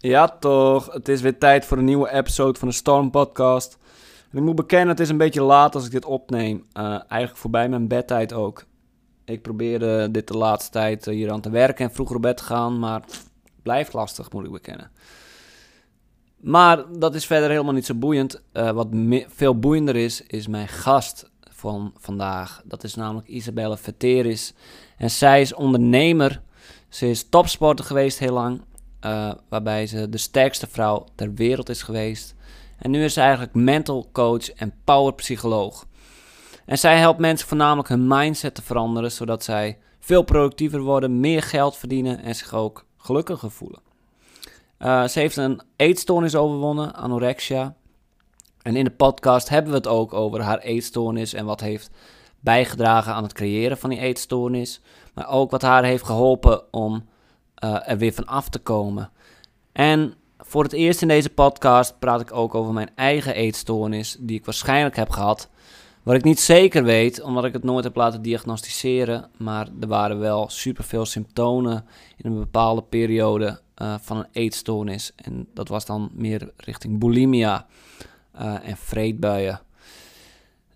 [0.00, 0.92] Ja, toch.
[0.92, 3.78] Het is weer tijd voor een nieuwe episode van de Storm Podcast.
[4.30, 6.66] En ik moet bekennen, het is een beetje laat als ik dit opneem.
[6.74, 8.64] Uh, eigenlijk voorbij mijn bedtijd ook.
[9.24, 12.36] Ik probeerde dit de laatste tijd eh, hier aan te werken en vroeger op bed
[12.36, 13.02] te gaan, maar
[13.62, 14.90] blijft lastig, moet ik bekennen.
[16.36, 18.42] Maar dat is verder helemaal niet zo boeiend.
[18.52, 18.88] Uh, wat
[19.28, 22.62] veel boeiender is, is mijn gast van vandaag.
[22.64, 24.54] Dat is namelijk Isabelle Veteris.
[24.96, 26.42] En zij is ondernemer.
[26.88, 28.60] Ze is topsporter geweest heel lang.
[29.04, 32.34] Uh, waarbij ze de sterkste vrouw ter wereld is geweest.
[32.78, 35.86] En nu is ze eigenlijk mental coach en powerpsycholoog.
[36.64, 41.42] En zij helpt mensen voornamelijk hun mindset te veranderen, zodat zij veel productiever worden, meer
[41.42, 43.80] geld verdienen en zich ook gelukkiger voelen.
[44.78, 47.74] Uh, ze heeft een eetstoornis overwonnen, anorexia.
[48.62, 51.90] En in de podcast hebben we het ook over haar eetstoornis en wat heeft
[52.40, 54.80] bijgedragen aan het creëren van die eetstoornis.
[55.14, 57.04] Maar ook wat haar heeft geholpen om
[57.64, 59.10] uh, er weer van af te komen.
[59.72, 64.38] En voor het eerst in deze podcast praat ik ook over mijn eigen eetstoornis, die
[64.38, 65.48] ik waarschijnlijk heb gehad.
[66.02, 69.30] Wat ik niet zeker weet, omdat ik het nooit heb laten diagnosticeren.
[69.36, 71.84] Maar er waren wel superveel symptomen
[72.16, 75.12] in een bepaalde periode uh, van een eetstoornis.
[75.16, 77.66] En dat was dan meer richting bulimia
[78.40, 79.60] uh, en vreedbuien.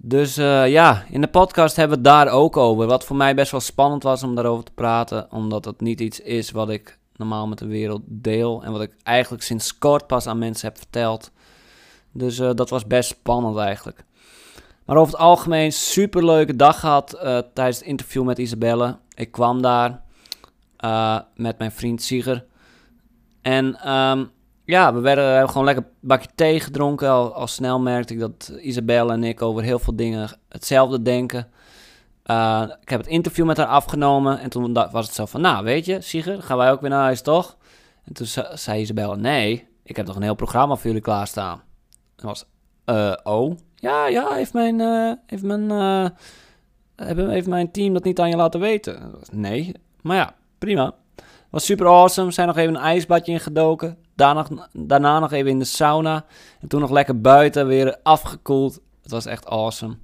[0.05, 2.87] Dus uh, ja, in de podcast hebben we het daar ook over.
[2.87, 5.27] Wat voor mij best wel spannend was om daarover te praten.
[5.31, 8.63] Omdat het niet iets is wat ik normaal met de wereld deel.
[8.63, 11.31] En wat ik eigenlijk sinds kort pas aan mensen heb verteld.
[12.13, 14.05] Dus uh, dat was best spannend eigenlijk.
[14.85, 18.97] Maar over het algemeen super leuke dag gehad uh, tijdens het interview met Isabelle.
[19.15, 20.03] Ik kwam daar
[21.35, 22.45] met mijn vriend Sieger.
[23.43, 24.31] En um,
[24.65, 27.09] ja, we werden, hebben gewoon lekker een bakje thee gedronken.
[27.09, 31.49] Al, al snel merkte ik dat Isabelle en ik over heel veel dingen hetzelfde denken.
[32.27, 35.65] Uh, ik heb het interview met haar afgenomen en toen was het zo van, nou
[35.65, 37.57] weet je, Sieger, gaan wij ook weer naar huis, toch?
[38.05, 41.63] En toen zei Isabelle, nee, ik heb toch een heel programma voor jullie klaarstaan.
[42.17, 42.45] En was,
[42.87, 44.81] uh, oh, ja, ja, heeft mijn,
[45.27, 45.71] heeft mijn,
[47.31, 49.15] heeft mijn team dat niet aan je laten weten?
[49.31, 50.95] Nee, maar ja, prima.
[51.53, 52.31] Was super awesome.
[52.31, 53.99] Zijn nog even een ijsbadje ingedoken.
[54.15, 56.25] Daarna, daarna nog even in de sauna.
[56.61, 58.81] En toen nog lekker buiten, weer afgekoeld.
[59.03, 59.97] Het was echt awesome.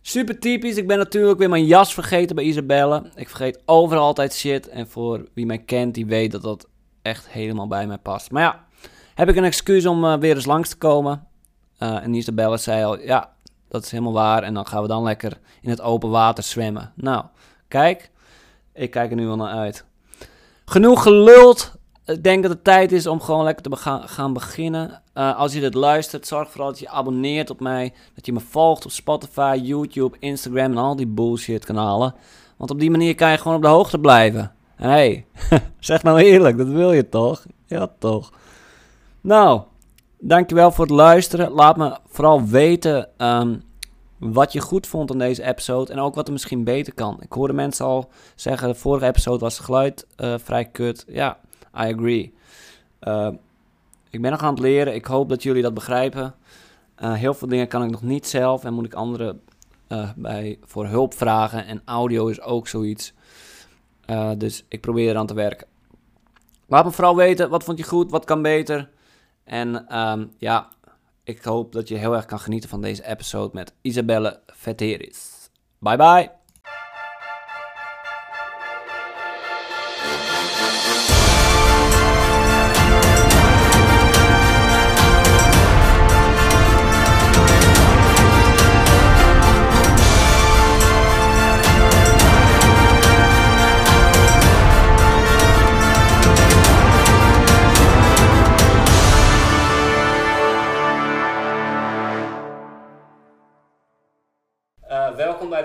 [0.00, 0.76] Super typisch.
[0.76, 3.10] Ik ben natuurlijk weer mijn jas vergeten bij Isabelle.
[3.14, 4.68] Ik vergeet overal altijd shit.
[4.68, 6.68] En voor wie mij kent, die weet dat dat
[7.02, 8.30] echt helemaal bij mij past.
[8.30, 8.64] Maar ja,
[9.14, 11.26] heb ik een excuus om uh, weer eens langs te komen.
[11.78, 13.32] Uh, en Isabelle zei al, ja,
[13.68, 14.42] dat is helemaal waar.
[14.42, 16.92] En dan gaan we dan lekker in het open water zwemmen.
[16.94, 17.24] Nou,
[17.68, 18.10] kijk.
[18.74, 19.84] Ik kijk er nu wel naar uit.
[20.72, 21.72] Genoeg geluld.
[22.04, 25.02] Ik denk dat het tijd is om gewoon lekker te gaan beginnen.
[25.14, 27.92] Uh, als je dit luistert, zorg vooral dat je abonneert op mij.
[28.14, 32.14] Dat je me volgt op Spotify, YouTube, Instagram en al die bullshit kanalen.
[32.56, 34.52] Want op die manier kan je gewoon op de hoogte blijven.
[34.76, 35.26] hey,
[35.78, 37.44] zeg nou eerlijk, dat wil je toch?
[37.66, 38.32] Ja, toch.
[39.20, 39.60] Nou,
[40.18, 41.50] dankjewel voor het luisteren.
[41.50, 43.62] Laat me vooral weten um,
[44.30, 47.16] wat je goed vond aan deze episode en ook wat er misschien beter kan.
[47.20, 51.04] Ik hoorde mensen al zeggen, de vorige episode was geluid uh, vrij kut.
[51.08, 51.38] Ja,
[51.74, 52.34] I agree.
[53.00, 53.28] Uh,
[54.10, 54.94] ik ben nog aan het leren.
[54.94, 56.34] Ik hoop dat jullie dat begrijpen.
[57.02, 59.40] Uh, heel veel dingen kan ik nog niet zelf en moet ik anderen
[60.16, 61.66] bij, voor hulp vragen.
[61.66, 63.12] En audio is ook zoiets.
[64.36, 65.66] dus ik probeer eraan te werken.
[66.66, 68.90] Laat me vooral weten, wat vond je goed, wat kan beter.
[69.44, 70.68] En um, ja,
[71.24, 75.50] ik hoop dat je heel erg kan genieten van deze episode met Isabelle Veteris.
[75.78, 76.41] Bye bye!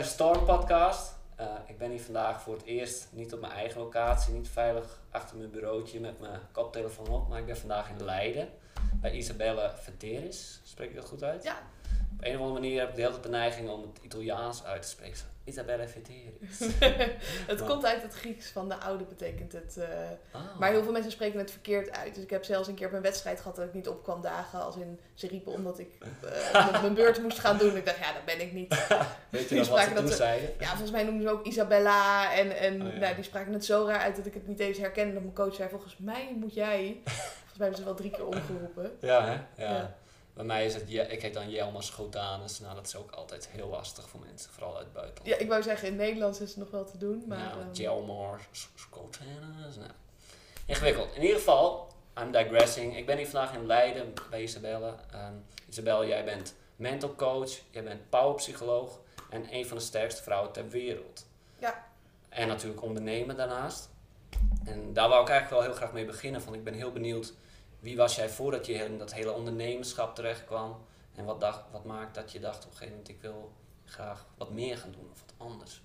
[0.07, 1.16] Storm Podcast.
[1.40, 5.00] Uh, ik ben hier vandaag voor het eerst niet op mijn eigen locatie, niet veilig
[5.12, 8.49] achter mijn bureautje met mijn koptelefoon op, maar ik ben vandaag in Leiden
[8.93, 10.61] bij Isabelle Veteris.
[10.64, 11.43] Spreek ik dat goed uit?
[11.43, 11.58] Ja.
[12.11, 14.64] Op een of andere manier heb ik de hele tijd de neiging om het Italiaans
[14.64, 15.36] uit te spreken.
[15.47, 16.76] Isabelle Veteris.
[17.53, 19.76] het komt uit het Grieks, van de oude betekent het.
[19.79, 19.85] Uh,
[20.59, 22.16] Maar heel veel mensen spreken het verkeerd uit.
[22.16, 24.22] Dus ik heb zelfs een keer op een wedstrijd gehad dat ik niet op kwam
[24.22, 24.64] dagen.
[24.64, 25.90] Als in, ze riepen omdat ik
[26.53, 27.76] uh, mijn beurt moest gaan doen.
[27.76, 28.88] Ik dacht, ja, dat ben ik niet.
[29.29, 30.49] Weet je nog wat ze toen zeiden?
[30.59, 32.34] Ja, volgens mij noemden ze ook Isabella.
[32.34, 32.99] En, en oh, ja.
[32.99, 35.14] nou, die spraken het zo raar uit dat ik het niet eens herkende.
[35.14, 37.02] Dat mijn coach zei, volgens mij moet jij...
[37.47, 38.97] Volgens mij hebben ze wel drie keer omgeroepen.
[39.08, 39.64] Ja, hè?
[39.64, 39.76] ja.
[39.76, 39.96] ja.
[40.37, 42.59] Bij mij is het, ik heet dan Jelma Schotanus.
[42.59, 45.28] Nou, dat is ook altijd heel lastig voor mensen, vooral uit het buitenland.
[45.28, 47.23] Ja, ik wou zeggen, in Nederlands is het nog wel te doen.
[47.28, 47.72] Maar, ja, um...
[47.72, 48.37] Jelma
[48.75, 49.75] Schotanus.
[49.75, 49.91] Nou,
[50.66, 51.16] ingewikkeld.
[51.16, 51.87] In ieder geval,
[52.22, 52.97] I'm digressing.
[52.97, 54.93] Ik ben hier vandaag in Leiden bij Isabelle.
[55.13, 58.99] Um, Isabelle, jij bent mental coach, jij bent powerpsycholoog
[59.29, 61.25] en een van de sterkste vrouwen ter wereld.
[61.59, 61.85] Ja.
[62.29, 63.89] En natuurlijk ondernemer daarnaast.
[64.66, 66.41] En daar wou ik eigenlijk wel heel graag mee beginnen.
[66.41, 67.34] Van ik ben heel benieuwd,
[67.87, 70.85] wie was jij voordat je in dat hele ondernemerschap terecht kwam?
[71.16, 73.51] En wat, dacht, wat maakt dat je dacht op een gegeven moment, ik wil
[73.85, 75.81] graag wat meer gaan doen of wat anders?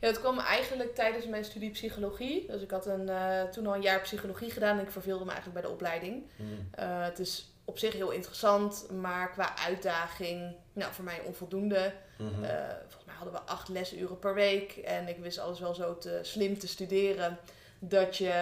[0.00, 2.46] Ja, het kwam eigenlijk tijdens mijn studie psychologie.
[2.46, 5.30] Dus ik had een, uh, toen al een jaar psychologie gedaan en ik verveelde me
[5.30, 6.26] eigenlijk bij de opleiding.
[6.36, 6.68] Hmm.
[6.78, 11.94] Uh, het is op zich heel interessant, maar qua uitdaging, nou voor mij onvoldoende.
[12.18, 12.44] Mhm.
[12.44, 12.50] Uh,
[12.80, 16.18] volgens mij hadden we acht lesuren per week en ik wist alles wel zo te
[16.22, 17.38] slim te studeren
[17.84, 18.32] dat je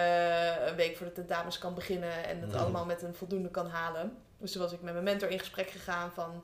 [0.67, 4.17] een week voor de tentamens kan beginnen en het allemaal met een voldoende kan halen.
[4.37, 6.43] Dus toen was ik met mijn mentor in gesprek gegaan van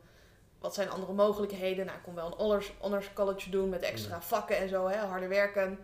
[0.59, 1.85] wat zijn andere mogelijkheden.
[1.85, 4.97] Nou, ik kon wel een honors, honors college doen met extra vakken en zo, hè,
[4.97, 5.79] harder werken.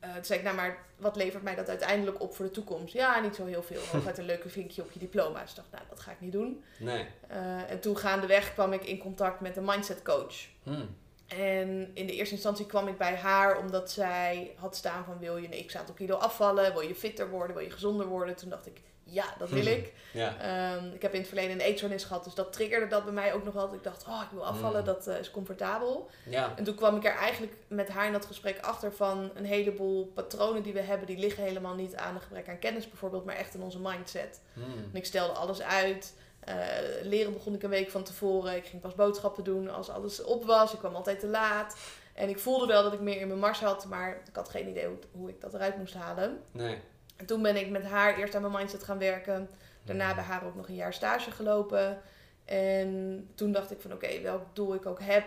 [0.00, 2.92] Eh toen zei ik, nou maar wat levert mij dat uiteindelijk op voor de toekomst?
[2.92, 3.80] Ja, niet zo heel veel.
[3.92, 5.40] Hooguit een leuke vinkje op je diploma.
[5.40, 6.64] Dus ik dacht, nou dat ga ik niet doen.
[6.78, 7.06] Nee.
[7.28, 10.34] Eh, en toen gaandeweg kwam ik in contact met een mindset coach.
[10.62, 10.96] Hmm.
[11.38, 15.36] En in de eerste instantie kwam ik bij haar omdat zij had staan van wil
[15.36, 18.36] je een x aantal kilo afvallen, wil je fitter worden, wil je gezonder worden.
[18.36, 19.92] Toen dacht ik, ja, dat wil ik.
[20.12, 20.36] Ja.
[20.40, 23.34] Ehm, ik heb in het verleden een eetstoornis gehad, dus dat triggerde dat bij mij
[23.34, 23.74] ook nog wel.
[23.74, 24.84] Ik dacht, oh, ik wil afvallen, Mm.
[24.84, 26.10] dat eh, is comfortabel.
[26.24, 26.52] Ja.
[26.56, 30.06] En toen kwam ik er eigenlijk met haar in dat gesprek achter van een heleboel
[30.14, 33.36] patronen die we hebben, die liggen helemaal niet aan een gebrek aan kennis bijvoorbeeld, maar
[33.36, 34.40] echt in onze mindset.
[34.52, 34.64] Hmm.
[34.64, 36.14] En ik stelde alles uit.
[36.40, 36.54] Eh,
[37.02, 38.56] leren begon ik een week van tevoren.
[38.56, 40.72] Ik ging pas boodschappen doen als alles op was.
[40.72, 41.76] Ik kwam altijd te laat.
[42.14, 44.68] En ik voelde wel dat ik meer in mijn mars had, maar ik had geen
[44.68, 46.42] idee hoe, hoe ik dat eruit moest halen.
[46.52, 46.78] Nee.
[47.16, 49.50] En toen ben ik met haar eerst aan mijn mindset gaan werken.
[49.84, 50.14] Daarna Hmm.
[50.14, 52.00] bij haar ook nog een jaar stage gelopen.
[52.44, 55.24] En toen dacht ik van oké, welk doel ik ook heb,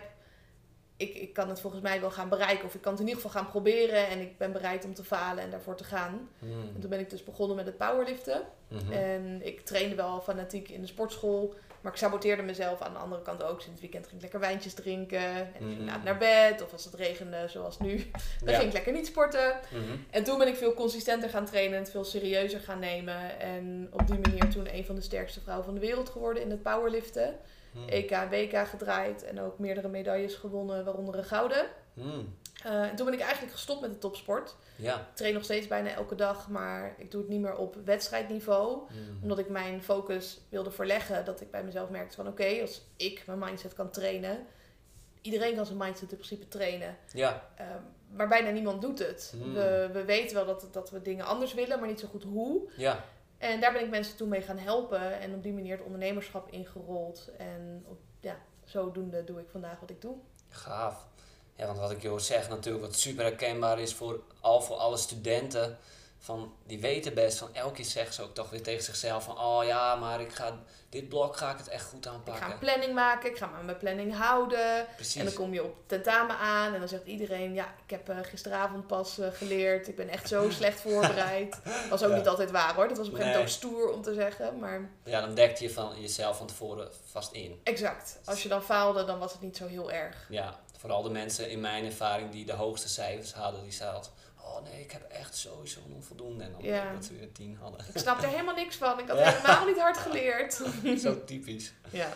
[1.10, 2.66] ik, ik kan het volgens mij wel gaan bereiken.
[2.66, 4.08] Of ik kan het in ieder geval gaan proberen.
[4.08, 6.30] En ik ben bereid om te falen en daarvoor te gaan.
[6.40, 6.52] Hmm.
[6.76, 8.42] En toen ben ik dus begonnen met het powerliften.
[8.68, 8.92] Mhm.
[8.92, 11.54] En ik trainde wel fanatiek in de sportschool.
[11.82, 13.56] Maar ik saboteerde mezelf aan de andere kant ook.
[13.56, 15.20] Dus in het weekend ging ik lekker wijntjes drinken.
[15.20, 15.86] En ik ging Mhm.
[15.86, 16.62] laat naar bed.
[16.64, 17.96] Of als het regende, zoals nu,
[18.44, 18.56] dan Ja.
[18.56, 19.60] ging ik lekker niet sporten.
[19.72, 19.82] Mhm.
[20.10, 23.40] En toen ben ik veel consistenter gaan trainen en het veel serieuzer gaan nemen.
[23.40, 26.50] En op die manier toen een van de sterkste vrouwen van de wereld geworden in
[26.50, 27.36] het powerliften.
[27.74, 27.88] Hmm.
[27.88, 31.66] EK en WK gedraaid en ook meerdere medailles gewonnen, waaronder een gouden.
[31.94, 32.36] Hmm.
[32.64, 34.56] Eh, en toen ben ik eigenlijk gestopt met de topsport.
[34.75, 34.96] Ja.
[34.96, 38.81] Ik train nog steeds bijna elke dag, maar ik doe het niet meer op wedstrijdniveau
[38.88, 39.20] Hmm.
[39.22, 43.24] omdat ik mijn focus wilde verleggen, dat ik bij mezelf merkte van oké, als ik
[43.25, 44.46] mijn mindset kan trainen,
[45.22, 46.98] iedereen kan zijn mindset in principe trainen.
[47.14, 47.50] Ja.
[47.56, 47.68] Ehm,
[48.12, 49.34] maar bijna niemand doet het.
[49.38, 49.54] Hmm.
[49.54, 52.69] We, we weten wel dat, dat we dingen anders willen, maar niet zo goed hoe.
[52.78, 53.06] Ja.
[53.44, 56.51] En daar ben ik mensen toen mee gaan helpen en op die manier het ondernemerschap
[56.51, 57.30] ingerold.
[57.38, 60.16] En op, ja, zodoende doe ik vandaag wat ik doe.
[60.50, 61.07] Gaaf.
[61.56, 64.98] Ja, want wat ik je zeggen natuurlijk, wat super herkenbaar is voor al voor alle
[64.98, 65.78] studenten.
[66.25, 69.40] Van, die weten best van elke keer zeggen ze ook toch weer tegen zichzelf van
[69.40, 70.60] oh ja, maar ik ga
[70.90, 72.52] dit blok ga ik het echt goed Ik ga aanpakken.
[72.52, 74.86] een planning maken, ik ga me aan mijn planning houden.
[74.96, 75.16] Precies.
[75.16, 78.18] En dan kom je op tentamen aan en dan zegt iedereen, ja, ik heb eh,
[78.22, 81.60] gisteravond pas eh, geleerd, ik ben echt zo slecht voorbereid.
[81.90, 82.16] Was ook Ja.
[82.18, 83.72] niet altijd waar hoor, dat was op een gegeven moment Nee.
[83.74, 87.31] ook stoer om te zeggen, maar Ja, dan dekt je van jezelf van tevoren vast
[87.31, 87.60] in.
[87.64, 88.19] exact.
[88.26, 90.26] Als je dan faalde, dan was het niet zo heel erg.
[90.30, 94.12] Ja, vooral de mensen in mijn ervaring die de hoogste cijfers hadden, die altijd,
[94.44, 96.44] oh nee, ik heb echt sowieso een onvoldoende.
[96.44, 96.94] En dan Ja.
[96.94, 97.86] dat ze weer tien hadden.
[97.94, 99.31] Ik snapte er helemaal niks van, ik had Ja.
[99.31, 100.62] helemaal niet hard geleerd.
[101.04, 101.73] Zo typisch.
[101.90, 102.09] Ja,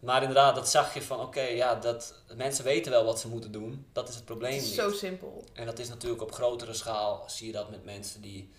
[0.00, 3.52] Maar inderdaad, dat zag je van, oké, ja, dat mensen weten wel wat ze moeten
[3.52, 3.86] doen.
[3.92, 4.78] Dat is het probleem het is niet.
[4.78, 5.44] zo simpel.
[5.52, 8.50] En dat is natuurlijk op grotere schaal, zie je dat met mensen die...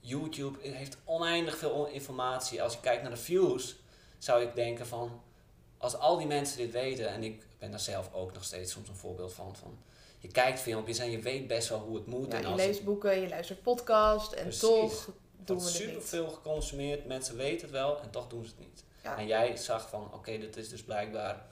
[0.00, 2.62] YouTube heeft oneindig veel informatie.
[2.62, 3.76] Als je kijkt naar de views,
[4.18, 5.22] zou ik denken van...
[5.78, 8.88] Als al die mensen dit weten, en ik ben daar zelf ook nog steeds soms
[8.88, 9.56] een voorbeeld van...
[9.56, 9.78] van
[10.26, 12.26] je kijkt filmpjes en je weet best wel hoe het moet.
[12.32, 14.60] Ja, en je als leest boeken, je luistert podcast en Precies.
[14.60, 15.10] toch
[15.44, 16.04] doen we het super niet.
[16.04, 18.84] veel geconsumeerd, mensen weten het wel en toch doen ze het niet.
[19.02, 19.18] Ja.
[19.18, 21.46] En jij zag van, oké, dit is dus blijkbaar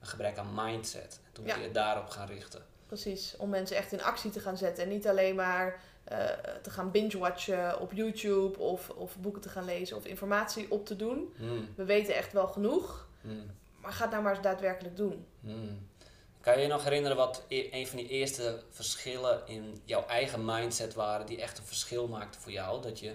[0.00, 1.20] een gebrek aan mindset.
[1.26, 1.54] En toen Ja.
[1.54, 2.62] ben je daarop gaan richten.
[2.86, 4.84] Precies, om mensen echt in actie te gaan zetten.
[4.84, 6.26] En niet alleen maar eh,
[6.62, 10.96] te gaan binge-watchen op YouTube of, of boeken te gaan lezen of informatie op te
[10.96, 11.32] doen.
[11.36, 15.26] Hmm, We weten echt wel genoeg, hmm, maar ga het nou maar eens daadwerkelijk doen.
[15.40, 15.88] hmm.
[16.40, 20.44] Kan je je nog herinneren wat e- een van die eerste verschillen in jouw eigen
[20.44, 22.82] mindset waren die echt een verschil maakten voor jou?
[22.82, 23.12] Dat je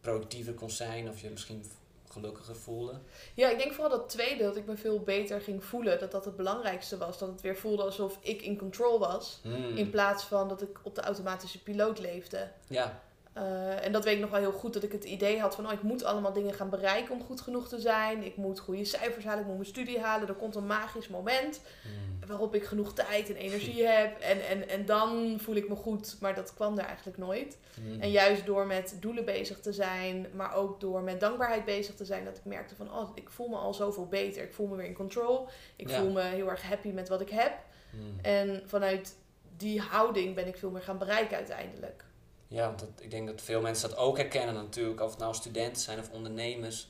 [0.00, 1.64] productiever kon zijn of je misschien
[2.10, 2.98] gelukkiger voelde?
[3.34, 5.98] Ja, ik denk vooral dat tweede, dat ik me veel beter ging voelen.
[6.00, 7.18] Dat dat het belangrijkste was.
[7.18, 9.38] Dat het weer voelde alsof ik in control was.
[9.42, 12.50] Hmm, In plaats van dat ik op de automatische piloot leefde.
[12.68, 13.00] Ja,
[13.32, 15.66] Eh, en dat weet ik nog wel heel goed, dat ik het idee had van...
[15.66, 18.22] Oh, ik moet allemaal dingen gaan bereiken om goed genoeg te zijn.
[18.22, 20.28] Ik moet goede cijfers halen, ik moet mijn studie halen.
[20.28, 22.28] Er komt een magisch moment Hmm.
[22.28, 24.18] waarop ik genoeg tijd en energie heb.
[24.20, 27.58] En, en, en dan voel ik me goed, maar dat kwam er eigenlijk nooit.
[27.74, 28.00] Hmm.
[28.00, 32.04] En juist door met doelen bezig te zijn, maar ook door met dankbaarheid bezig te
[32.04, 32.24] zijn...
[32.24, 34.42] dat ik merkte van, oh, ik voel me al zoveel beter.
[34.42, 35.48] Ik voel me weer in control.
[35.76, 36.00] Ik Ja.
[36.00, 37.52] voel me heel erg happy met wat ik heb.
[37.90, 38.18] Hmm.
[38.22, 39.16] En vanuit
[39.56, 42.04] die houding ben ik veel meer gaan bereiken uiteindelijk.
[42.52, 45.34] Ja, want dat, ik denk dat veel mensen dat ook herkennen natuurlijk, of het nou
[45.34, 46.88] studenten zijn of ondernemers.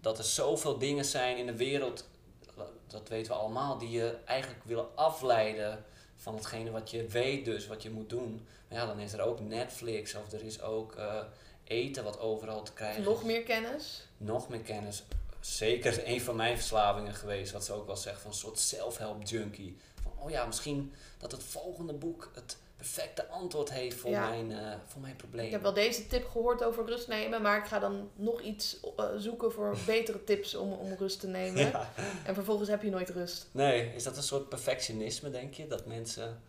[0.00, 2.08] Dat er zoveel dingen zijn in de wereld,
[2.86, 5.84] dat weten we allemaal, die je eigenlijk willen afleiden
[6.16, 8.46] van hetgene wat je weet dus, wat je moet doen.
[8.68, 11.22] Maar ja, dan is er ook Netflix of er is ook eh,
[11.64, 14.06] eten wat overal te krijgen Nog meer kennis.
[14.16, 15.02] Nog meer kennis.
[15.40, 19.22] Zeker een van mijn verslavingen geweest, wat ze ook wel zegt, van een soort self-help
[19.22, 19.76] junkie.
[20.18, 24.28] Oh ja, misschien dat het volgende boek het perfecte antwoord heeft voor, Ja.
[24.28, 25.44] mijn, eh, voor mijn probleem.
[25.46, 28.80] Ik heb wel deze tip gehoord over rust nemen, maar ik ga dan nog iets
[28.96, 31.60] eh, zoeken voor betere tips om, om rust te nemen.
[31.66, 31.90] Ja.
[32.24, 33.48] En vervolgens heb je nooit rust.
[33.52, 35.66] Nee, is dat een soort perfectionisme, denk je?
[35.66, 36.40] Dat mensen.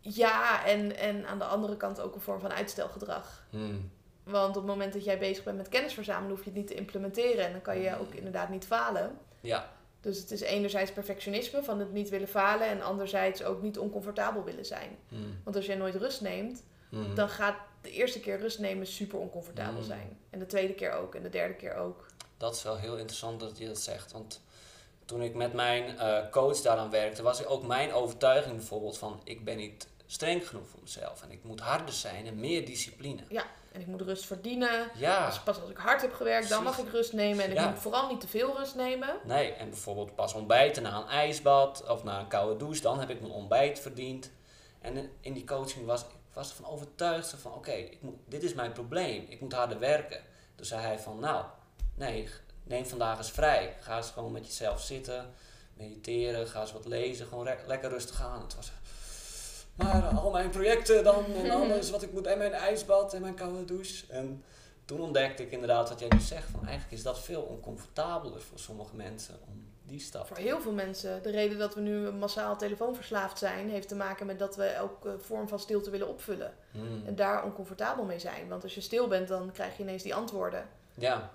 [0.00, 3.44] Ja, en, en aan de andere kant ook een vorm van uitstelgedrag.
[3.50, 3.90] Hmm,
[4.24, 6.66] Want op het moment dat jij bezig bent met kennis verzamelen, hoef je het niet
[6.66, 7.44] te implementeren.
[7.44, 9.18] En dan kan je ook inderdaad niet falen.
[9.40, 9.70] Ja,
[10.00, 14.44] Dus het is enerzijds perfectionisme van het niet willen falen en anderzijds ook niet oncomfortabel
[14.44, 14.98] willen zijn.
[15.08, 17.14] hmm, Want als jij nooit rust neemt, hmm.
[17.14, 19.86] dan gaat de eerste keer rust nemen super oncomfortabel Mm.
[19.86, 20.18] zijn.
[20.30, 22.06] En de tweede keer ook en de derde keer ook.
[22.36, 24.12] Dat is wel heel interessant dat je dat zegt.
[24.12, 24.40] Want
[25.04, 29.44] toen ik met mijn eh, coach daaraan werkte, was ook mijn overtuiging bijvoorbeeld van ik
[29.44, 31.22] ben niet streng genoeg voor mezelf.
[31.22, 33.22] En ik moet harder zijn en meer discipline.
[33.80, 34.90] En ik moet rust verdienen.
[34.94, 37.44] Ja, Dus pas als ik hard heb gewerkt, dan mag ik rust nemen.
[37.44, 37.68] En ik Ja.
[37.68, 39.16] moet vooral niet te veel rust nemen.
[39.24, 39.52] nee.
[39.52, 43.20] En bijvoorbeeld pas ontbijten na een ijsbad of na een koude douche, dan heb ik
[43.20, 44.30] mijn ontbijt verdiend.
[44.80, 48.72] En in- die coaching was ik was ervan overtuigd van oké, moet dit is mijn
[48.72, 49.26] probleem.
[49.28, 50.20] Ik moet harder werken.
[50.54, 51.44] Toen zei hij van nou,
[51.94, 52.28] nee,
[52.64, 53.76] neem vandaag eens vrij.
[53.80, 55.34] Ga eens gewoon met jezelf zitten,
[55.74, 58.42] mediteren, ga eens wat lezen, gewoon lekker rustig aan.
[58.42, 58.70] Het was
[59.82, 63.34] maar al mijn projecten dan en alles wat ik moet en mijn ijsbad en mijn
[63.34, 64.04] koude douche.
[64.08, 64.44] En
[64.84, 68.58] toen ontdekte ik inderdaad wat jij nu zegt van eigenlijk is dat veel oncomfortabeler voor
[68.58, 71.22] sommige mensen om die stap Voor te heel veel mensen.
[71.22, 75.16] De reden dat we nu massaal telefoonverslaafd zijn, heeft te maken met dat we elke
[75.18, 76.54] vorm van stilte willen opvullen.
[76.70, 77.02] Hmm.
[77.06, 78.48] En daar oncomfortabel mee zijn.
[78.48, 80.68] Want als je stil bent, dan krijg je ineens die antwoorden.
[80.94, 81.30] Ja.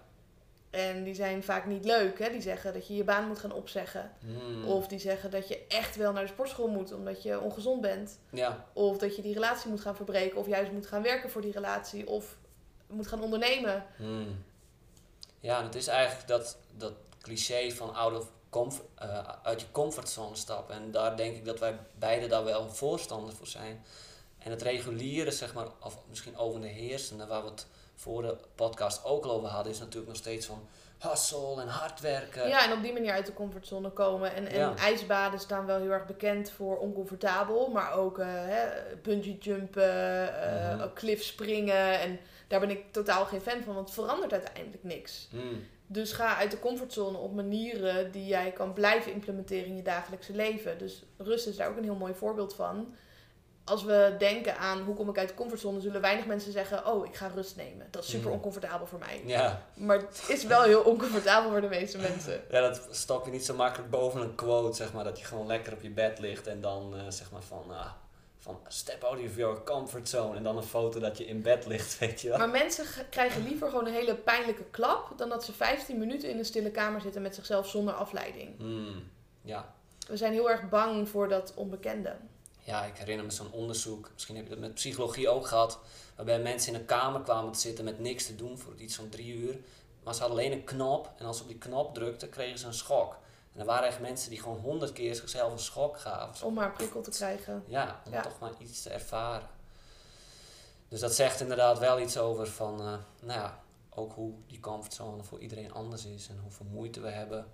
[0.76, 2.20] En die zijn vaak niet leuk.
[2.20, 2.30] Hè?
[2.30, 4.12] Die zeggen dat je je baan moet gaan opzeggen.
[4.20, 4.66] Hmm.
[4.66, 8.20] Of die zeggen dat je echt wel naar de sportschool moet omdat je ongezond bent.
[8.30, 8.66] Ja.
[8.74, 10.38] Of dat je die relatie moet gaan verbreken.
[10.38, 12.08] Of juist moet gaan werken voor die relatie.
[12.08, 12.38] Of
[12.88, 13.86] moet gaan ondernemen.
[13.96, 14.44] Hmm.
[15.40, 20.36] Ja, het is eigenlijk dat, dat cliché van out of comf- eh, uit je comfortzone
[20.36, 20.76] stappen.
[20.76, 23.86] En daar denk ik dat wij beide daar wel voorstander voor zijn.
[24.38, 28.38] En het reguliere, zeg maar, of misschien over de heersende, waar we het voor de
[28.56, 30.68] podcast ook al over hadden, is natuurlijk nog steeds van
[31.00, 32.48] hustle en hard werken.
[32.48, 34.34] Ja, en op die manier uit de comfortzone komen.
[34.36, 34.76] En, en Ja.
[34.78, 37.68] ijsbaden staan wel heel erg bekend voor oncomfortabel.
[37.70, 38.68] Maar ook eh hè,
[39.04, 40.94] bungee jumpen, eh Mhm.
[40.94, 42.00] cliff springen.
[42.00, 45.28] En daar ben ik totaal geen fan van, want het verandert uiteindelijk niks.
[45.32, 45.64] Hmm.
[45.88, 50.34] Dus ga uit de comfortzone op manieren die jij kan blijven implementeren in je dagelijkse
[50.34, 50.78] leven.
[50.78, 52.96] Dus rust is daar ook een heel mooi voorbeeld van.
[53.66, 57.06] Als we denken aan hoe kom ik uit de comfortzone, zullen weinig mensen zeggen: Oh,
[57.06, 57.88] ik ga rust nemen.
[57.92, 58.34] Dat is super Mm.
[58.36, 59.22] oncomfortabel voor mij.
[59.26, 59.62] Ja.
[59.74, 62.42] Maar het is wel heel oncomfortabel voor de meeste mensen.
[62.52, 65.48] ja, dat stop je niet zo makkelijk boven een quote, zeg maar, dat je gewoon
[65.48, 67.92] lekker op je bed ligt en dan eh, zeg maar van, ah,
[68.40, 71.66] van step out of your comfort zone en dan een foto dat je in bed
[71.66, 72.38] ligt, weet je wel.
[72.38, 76.38] Maar mensen krijgen liever gewoon een hele pijnlijke klap dan dat ze 15 minuten in
[76.38, 78.58] een stille kamer zitten met zichzelf zonder afleiding.
[78.58, 79.04] Hmm.
[79.42, 79.74] Ja.
[80.08, 82.16] We zijn heel erg bang voor dat onbekende.
[82.66, 85.80] Ja, ik herinner me zo'n onderzoek, misschien heb je dat met psychologie ook gehad,
[86.16, 89.10] waarbij mensen in een kamer kwamen te zitten met niks te doen voor iets van
[89.10, 89.58] drie uur.
[90.04, 92.66] Maar ze hadden alleen een knop en als ze op die knop drukten, kregen ze
[92.66, 93.18] een schok.
[93.54, 96.46] En er waren echt mensen die gewoon honderd keer zichzelf een schok gaven.
[96.48, 97.64] Om maar een prikkel te krijgen.
[97.68, 98.22] Ja, om Ja.
[98.22, 99.48] toch maar iets te ervaren.
[100.88, 102.86] Dus dat zegt inderdaad wel iets over van, eh,
[103.22, 107.48] nou ja, ook hoe die comfortzone voor iedereen anders is en hoeveel moeite we hebben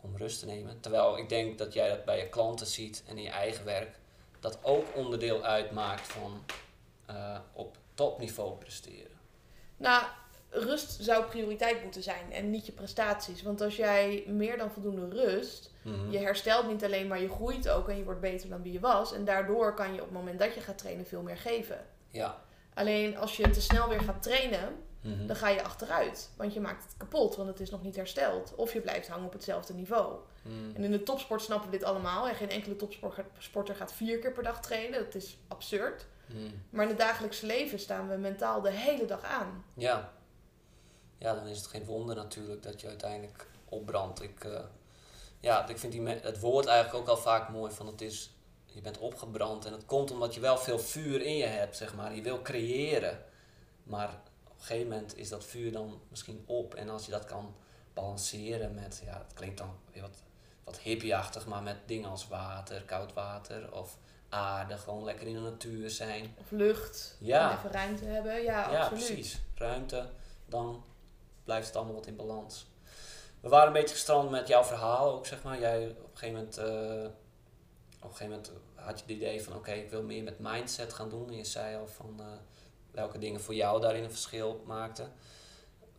[0.00, 0.80] om rust te nemen.
[0.80, 3.98] Terwijl ik denk dat jij dat bij je klanten ziet en in je eigen werk,
[4.40, 6.44] dat ook onderdeel uitmaakt van
[7.06, 9.16] eh, op topniveau presteren.
[9.76, 10.04] Nou,
[10.50, 13.42] rust zou prioriteit moeten zijn en niet je prestaties.
[13.42, 16.10] Want als jij meer dan voldoende rust, Mhm.
[16.10, 18.80] je herstelt niet alleen, maar je groeit ook en je wordt beter dan wie je
[18.80, 19.12] was.
[19.12, 21.86] En daardoor kan je op het moment dat je gaat trainen veel meer geven.
[22.08, 22.42] Ja.
[22.74, 24.76] Alleen als je te snel weer gaat trainen,
[25.16, 25.26] Mhm.
[25.26, 26.30] dan ga je achteruit.
[26.36, 28.54] Want je maakt het kapot, want het is nog niet hersteld.
[28.54, 30.16] Of je blijft hangen op hetzelfde niveau.
[30.42, 30.74] Mhm.
[30.76, 32.28] En in de topsport snappen we dit allemaal.
[32.28, 35.04] En geen enkele topsporter gaat vier keer per dag trainen.
[35.04, 36.06] Dat is absurd.
[36.26, 36.62] Hmm.
[36.70, 39.64] Maar in het dagelijkse leven staan we mentaal de hele dag aan.
[39.74, 40.12] Ja.
[41.18, 44.22] Ja, dan is het geen wonder natuurlijk dat je uiteindelijk opbrandt.
[44.22, 44.60] Ik, eh,
[45.40, 48.30] ja, ik vind die me- het woord eigenlijk ook al vaak mooi van het is,
[48.66, 51.94] je bent opgebrand en het komt omdat je wel veel vuur in je hebt, zeg
[51.94, 52.14] maar.
[52.14, 53.24] Je wil creëren,
[53.82, 54.20] maar
[54.58, 57.54] op een gegeven moment is dat vuur dan misschien op en als je dat kan
[57.94, 60.22] balanceren met, ja, het klinkt dan weer wat,
[60.64, 63.98] wat hippieachtig, maar met dingen als water, koud water of
[64.28, 66.34] aarde, gewoon lekker in de natuur zijn.
[66.38, 67.50] Of lucht, Ja.
[67.50, 68.42] en even ruimte hebben.
[68.42, 69.04] Ja, Ja, absoluut.
[69.06, 69.40] precies.
[69.54, 70.08] Ruimte,
[70.46, 70.84] dan
[71.44, 72.66] blijft het allemaal wat in balans.
[73.40, 75.58] We waren een beetje gestrand met jouw verhaal ook, zeg maar.
[75.60, 77.10] Jij op een gegeven moment, eh,
[78.02, 80.92] op een gegeven moment had je het idee van, oké, ik wil meer met mindset
[80.92, 81.28] gaan doen.
[81.28, 82.26] En je zei al van eh,
[82.90, 85.12] welke dingen voor jou daarin een verschil maakten.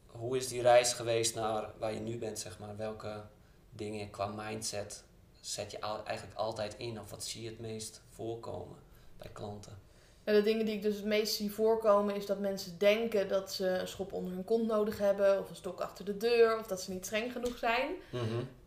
[0.05, 2.77] Hoe is die reis geweest naar waar je nu bent, zeg maar?
[2.77, 3.22] Welke
[3.69, 5.03] dingen qua mindset
[5.41, 7.00] zet je al, eigenlijk altijd in?
[7.00, 8.77] Of wat zie je het meest voorkomen
[9.17, 9.77] bij klanten?
[10.24, 13.53] En de dingen die ik dus het meest zie voorkomen is dat mensen denken dat
[13.53, 16.67] ze een schop onder hun kont nodig hebben, of een stok achter de deur, of
[16.67, 17.89] dat ze niet streng genoeg zijn.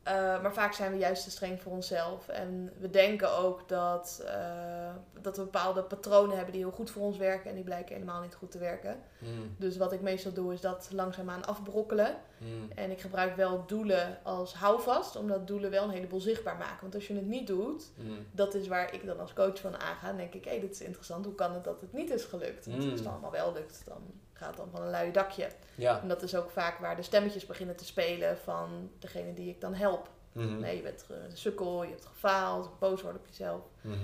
[0.09, 2.29] Uh, maar vaak zijn we juist te streng voor onszelf.
[2.29, 7.03] En we denken ook dat, uh, dat we bepaalde patronen hebben die heel goed voor
[7.03, 8.97] ons werken en die blijken helemaal niet goed te werken.
[9.19, 9.55] Mm.
[9.57, 12.17] Dus wat ik meestal doe is dat langzaamaan afbrokkelen.
[12.39, 12.71] Mm.
[12.75, 16.81] En ik gebruik wel doelen als houvast, omdat doelen wel een heleboel zichtbaar maken.
[16.81, 18.27] Want als je het niet doet, Mm.
[18.31, 20.07] dat is waar ik dan als coach van aanga.
[20.07, 21.25] Dan denk ik, hé, hey, dit is interessant.
[21.25, 22.67] Hoe kan het dat het niet is gelukt?
[22.67, 24.03] Want als het allemaal wel lukt, dan
[24.43, 25.49] gaat dan van een lui dakje.
[25.75, 26.01] Ja.
[26.01, 29.61] En dat is ook vaak waar de stemmetjes beginnen te spelen van degene die ik
[29.61, 30.11] dan help.
[30.33, 30.59] Mhm.
[30.59, 33.63] Nee, je bent een sukkel, je hebt gefaald, boos worden op jezelf.
[33.81, 33.97] Mhm.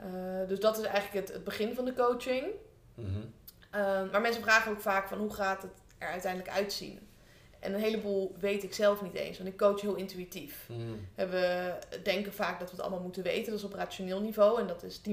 [0.00, 2.46] Uh, dus dat is eigenlijk het, het begin van de coaching.
[2.94, 3.08] Mhm.
[3.74, 7.05] Uh, maar mensen vragen ook vaak van hoe gaat het er uiteindelijk uitzien?
[7.60, 10.68] En een heleboel weet ik zelf niet eens, want ik coach heel intuïtief.
[10.68, 11.06] Mm.
[11.14, 14.60] We denken vaak dat we het allemaal moeten weten, dat is op rationeel niveau.
[14.60, 15.12] En dat is 10%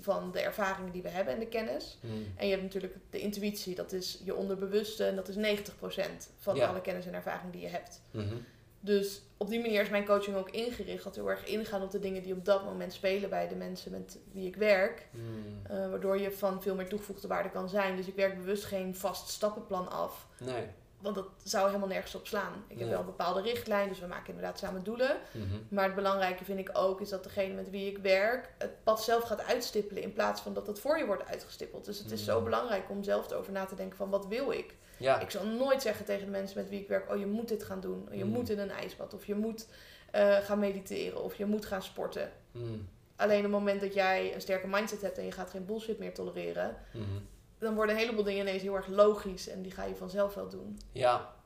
[0.00, 1.98] van de ervaringen die we hebben en de kennis.
[2.00, 2.26] Mm.
[2.36, 5.04] En je hebt natuurlijk de intuïtie, dat is je onderbewuste.
[5.04, 6.66] En dat is 90% van Ja.
[6.68, 8.02] alle kennis en ervaring die je hebt.
[8.10, 8.34] Mhm.
[8.80, 11.04] Dus op die manier is mijn coaching ook ingericht.
[11.04, 13.54] Dat we heel erg ingaan op de dingen die op dat moment spelen bij de
[13.54, 15.06] mensen met wie ik werk.
[15.10, 15.22] Mm.
[15.70, 17.96] Uh, waardoor je van veel meer toegevoegde waarde kan zijn.
[17.96, 20.26] Dus ik werk bewust geen vast stappenplan af.
[20.38, 20.64] Nee.
[21.00, 22.64] Want dat zou helemaal nergens op slaan.
[22.68, 25.16] Ik heb wel een bepaalde richtlijn, dus we maken inderdaad samen doelen.
[25.32, 25.44] Mhm.
[25.68, 29.04] Maar het belangrijke vind ik ook is dat degene met wie ik werk het pad
[29.04, 31.84] zelf gaat uitstippelen in plaats van dat het voor je wordt uitgestippeld.
[31.84, 32.44] Dus het is zo Mm.
[32.44, 34.74] belangrijk om zelf erover na te denken van wat wil ik?
[34.96, 35.20] Ja.
[35.20, 37.62] Ik zal nooit zeggen tegen de mensen met wie ik werk, oh je moet dit
[37.64, 38.08] gaan doen.
[38.10, 38.30] Je Mm.
[38.30, 39.66] moet in een ijsbad of je moet
[40.10, 42.32] eh, gaan mediteren of je moet gaan sporten.
[43.16, 45.98] Alleen op het moment dat jij een sterke mindset hebt en je gaat geen bullshit
[45.98, 47.04] meer tolereren, Mhm.
[47.58, 50.48] Dan worden een heleboel dingen ineens heel erg logisch en die ga je vanzelf wel
[50.48, 50.80] doen.
[50.92, 51.36] Ja.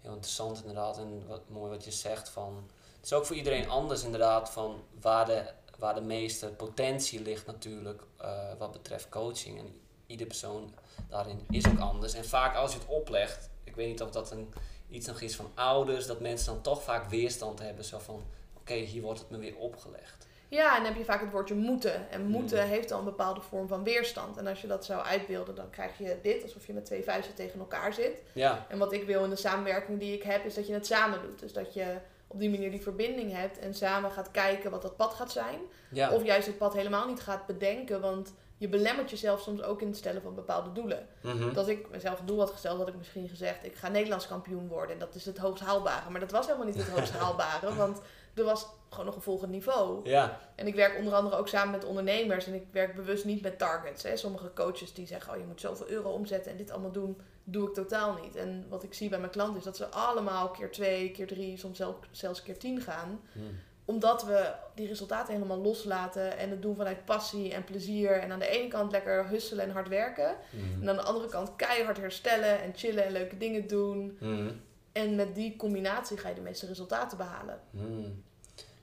[0.00, 0.98] Heel interessant inderdaad.
[0.98, 2.70] En wat mooi wat je zegt van...
[2.96, 5.44] Het is ook voor iedereen anders inderdaad van waar de,
[5.78, 9.58] waar de meeste potentie ligt natuurlijk eh, wat betreft coaching.
[9.58, 10.74] En ieder persoon
[11.08, 12.14] daarin is ook anders.
[12.14, 14.52] En vaak als je het oplegt, ik weet niet of dat een,
[14.88, 17.84] iets nog is van ouders, dat mensen dan toch vaak weerstand hebben.
[17.84, 18.22] Zo van,
[18.54, 20.23] oké, hier wordt het me weer opgelegd.
[20.54, 22.10] Ja, en dan heb je vaak het woordje moeten.
[22.10, 22.68] En moeten Mm.
[22.68, 24.36] heeft al een bepaalde vorm van weerstand.
[24.36, 27.34] En als je dat zou uitbeelden, dan krijg je dit, alsof je met twee vuisten
[27.34, 28.22] tegen elkaar zit.
[28.32, 28.66] Ja.
[28.68, 31.22] En wat ik wil in de samenwerking die ik heb, is dat je het samen
[31.22, 31.38] doet.
[31.40, 31.84] Dus dat je
[32.26, 35.58] op die manier die verbinding hebt en samen gaat kijken wat dat pad gaat zijn.
[35.90, 36.10] Ja.
[36.10, 39.86] Of juist het pad helemaal niet gaat bedenken, want je belemmert jezelf soms ook in
[39.86, 41.08] het stellen van bepaalde doelen.
[41.20, 41.52] Mhm.
[41.52, 44.68] Dat ik mezelf een doel had gesteld, had ik misschien gezegd, ik ga Nederlands kampioen
[44.68, 44.92] worden.
[44.92, 46.10] En dat is het hoogst haalbare.
[46.10, 48.00] Maar dat was helemaal niet het hoogst haalbare, want
[48.34, 50.08] er was gewoon nog een volgend niveau.
[50.08, 50.40] Ja.
[50.54, 52.46] En ik werk onder andere ook samen met ondernemers.
[52.46, 54.02] En ik werk bewust niet met targets.
[54.02, 54.16] Hè.
[54.16, 57.68] Sommige coaches die zeggen, oh je moet zoveel euro omzetten en dit allemaal doen, doe
[57.68, 58.36] ik totaal niet.
[58.36, 61.58] En wat ik zie bij mijn klanten is dat ze allemaal keer twee, keer drie,
[61.58, 63.20] soms zelfs, zelfs keer tien gaan.
[63.32, 63.58] Mm.
[63.84, 68.20] Omdat we die resultaten helemaal loslaten en het doen vanuit passie en plezier.
[68.20, 70.36] En aan de ene kant lekker husselen en hard werken.
[70.50, 70.82] Mhm.
[70.82, 74.16] En aan de andere kant keihard herstellen en chillen en leuke dingen doen.
[74.20, 74.50] Mhm.
[74.92, 77.60] En met die combinatie ga je de meeste resultaten behalen.
[77.70, 78.24] Hmm.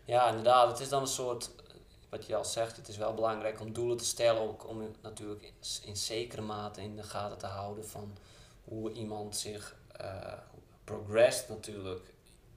[0.05, 0.67] Ja, inderdaad.
[0.67, 1.49] Het is dan een soort,
[2.09, 5.41] wat je al zegt, het is wel belangrijk om doelen te stellen, ook om natuurlijk
[5.41, 5.53] in,
[5.85, 8.17] in zekere mate in de gaten te houden van
[8.63, 10.33] hoe iemand zich eh
[10.83, 12.11] progressed natuurlijk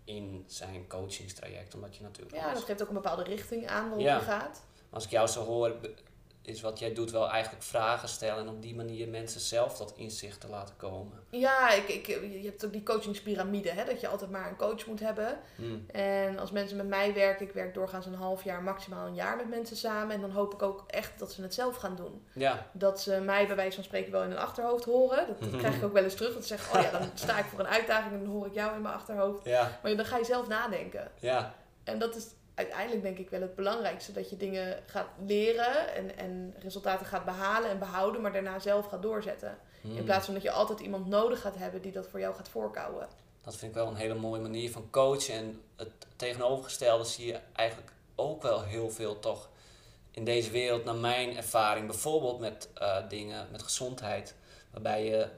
[0.04, 1.74] in zijn coachingstraject.
[1.74, 4.16] Omdat je natuurlijk Ja, dat geeft ook een bepaalde richting aan waarop Ja.
[4.16, 4.62] je gaat.
[4.90, 5.76] als ik jou zo hoor,
[6.46, 9.92] is wat jij doet wel eigenlijk vragen stellen en op die manier mensen zelf tot
[9.96, 11.18] inzicht te laten komen.
[11.30, 14.86] Ja, ik, ik, je hebt ook die coachingspyramide, hè, dat je altijd maar een coach
[14.86, 15.38] moet hebben.
[15.56, 15.84] Hmm.
[15.92, 19.36] En als mensen met mij werken, ik werk doorgaans een half jaar, maximaal een jaar
[19.36, 20.14] met mensen samen.
[20.14, 22.26] En dan hoop ik ook echt dat ze het zelf gaan doen.
[22.32, 25.26] Ja, Dat ze mij bij wijze van spreken wel in hun achterhoofd horen.
[25.26, 26.32] Dat, dat krijg ik ook wel eens terug.
[26.34, 28.54] Dat ze zeggen, oh ja, dan sta ik voor een uitdaging en dan hoor ik
[28.54, 29.44] jou in mijn achterhoofd.
[29.44, 31.10] ja, Maar dan ga je zelf nadenken.
[31.20, 31.54] ja.
[31.84, 34.12] En dat is uiteindelijk denk ik wel het belangrijkste.
[34.12, 38.86] Dat je dingen gaat leren en, en resultaten gaat behalen en behouden, maar daarna zelf
[38.86, 39.58] gaat doorzetten.
[39.82, 40.04] In Hmm.
[40.04, 43.08] plaats van dat je altijd iemand nodig gaat hebben die dat voor jou gaat voorkouwen.
[43.42, 45.34] Dat vind ik wel een hele mooie manier van coachen.
[45.34, 49.48] En het tegenovergestelde zie je eigenlijk ook wel heel veel toch
[50.10, 51.86] in deze wereld, naar mijn ervaring.
[51.86, 54.34] Bijvoorbeeld met eh, dingen met gezondheid.
[54.70, 55.28] Waarbij je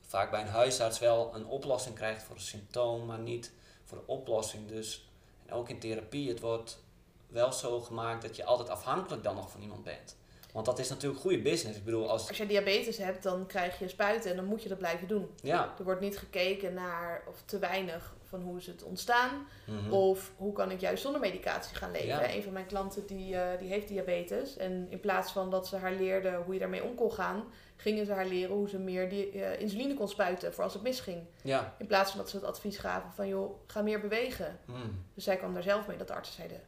[0.00, 3.52] vaak bij een huisarts wel een oplossing krijgt voor een symptoom, maar niet
[3.84, 4.68] voor de oplossing.
[4.68, 5.08] Dus
[5.52, 6.82] ook in therapie, het wordt
[7.26, 10.16] wel zo gemaakt dat je altijd afhankelijk dan nog van iemand bent.
[10.52, 11.78] Want dat is natuurlijk goede business.
[11.78, 12.28] Ik bedoel, als...
[12.28, 15.30] Als je diabetes hebt, dan krijg je spuiten en dan moet je dat blijven doen.
[15.42, 15.74] Ja.
[15.78, 19.46] Er wordt niet gekeken naar, of te weinig, van hoe is het ontstaan.
[19.66, 19.92] Mhm.
[19.92, 22.06] Of hoe kan ik juist zonder medicatie gaan leven.
[22.06, 22.34] Ja.
[22.34, 24.56] Een van mijn klanten die, eh, die heeft diabetes.
[24.56, 27.44] En in plaats van dat ze haar leerde hoe je daarmee om kon gaan,
[27.76, 30.82] gingen ze haar leren hoe ze meer die, eh, insuline kon spuiten voor als het
[30.82, 31.22] misging.
[31.42, 31.74] Ja.
[31.78, 34.58] In plaats van dat ze het advies gaven van joh, ga meer bewegen.
[34.64, 35.04] Mm.
[35.14, 36.60] Dus zij kwam daar zelf mee dat de artsen zeiden,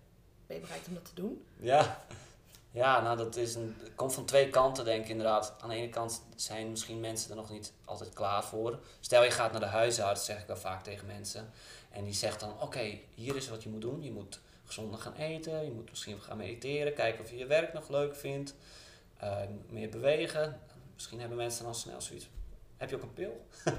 [0.46, 1.44] ben je bereid om dat te doen?
[1.56, 2.04] Ja,
[2.74, 5.54] ja nou dat is een, komt van twee kanten denk ik inderdaad.
[5.60, 8.78] Aan de ene kant zijn misschien mensen er nog niet altijd klaar voor.
[9.00, 11.50] Stel je gaat naar de huisarts, zeg ik wel vaak tegen mensen.
[11.90, 14.02] En die zegt dan, oké, hier is wat je moet doen.
[14.02, 17.72] Je moet gezonder gaan eten, je moet misschien gaan mediteren, kijken of je je werk
[17.72, 18.54] nog leuk vindt.
[19.16, 19.36] eh,
[19.68, 20.60] meer bewegen.
[20.94, 22.28] Misschien hebben mensen dan snel zoiets.
[22.76, 23.46] Heb je ook een pil?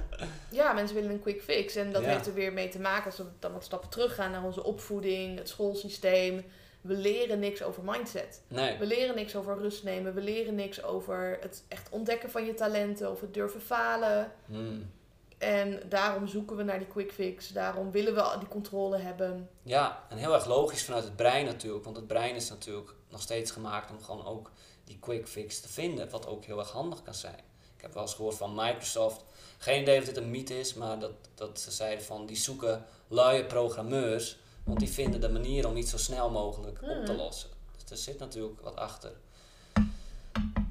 [0.51, 1.75] Ja, mensen willen een quick fix.
[1.75, 2.09] En dat Ja.
[2.09, 5.37] heeft er weer mee te maken, als we dan wat stappen teruggaan naar onze opvoeding,
[5.37, 6.45] het schoolsysteem.
[6.85, 8.41] We leren niks over mindset.
[8.47, 8.77] Nee.
[8.77, 10.13] We leren niks over rust nemen.
[10.13, 14.31] We leren niks over het echt ontdekken van je talenten of het durven falen.
[14.45, 14.91] Hmm.
[15.37, 17.47] En daarom zoeken we naar die quick fix.
[17.47, 19.49] Daarom willen we die controle hebben.
[19.63, 21.83] Ja, en heel erg logisch vanuit het brein natuurlijk.
[21.83, 24.51] Want het brein is natuurlijk nog steeds gemaakt om gewoon ook
[24.83, 26.09] die quick fix te vinden.
[26.09, 27.43] Wat ook heel erg handig kan zijn.
[27.75, 29.23] Ik heb wel eens gehoord van Microsoft.
[29.57, 32.85] Geen idee of dit een mythe is, maar dat, dat ze zeiden van die zoeken
[33.07, 34.37] luie programmeurs.
[34.65, 37.21] Want die vinden de manier om iets zo snel mogelijk op te Mhm.
[37.21, 37.49] lossen.
[37.73, 39.11] Dus er zit natuurlijk wat achter.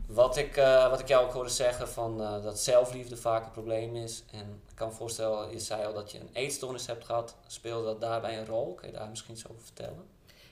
[0.06, 3.50] Wat ik, eh, wat ik jou ook hoorde zeggen van eh, dat zelfliefde vaak een
[3.50, 4.24] probleem is.
[4.30, 7.36] En ik kan me voorstellen, je zei al dat je een eetstoornis hebt gehad.
[7.46, 8.74] Speelde dat daarbij een rol?
[8.74, 10.04] Kun je daar misschien iets over vertellen?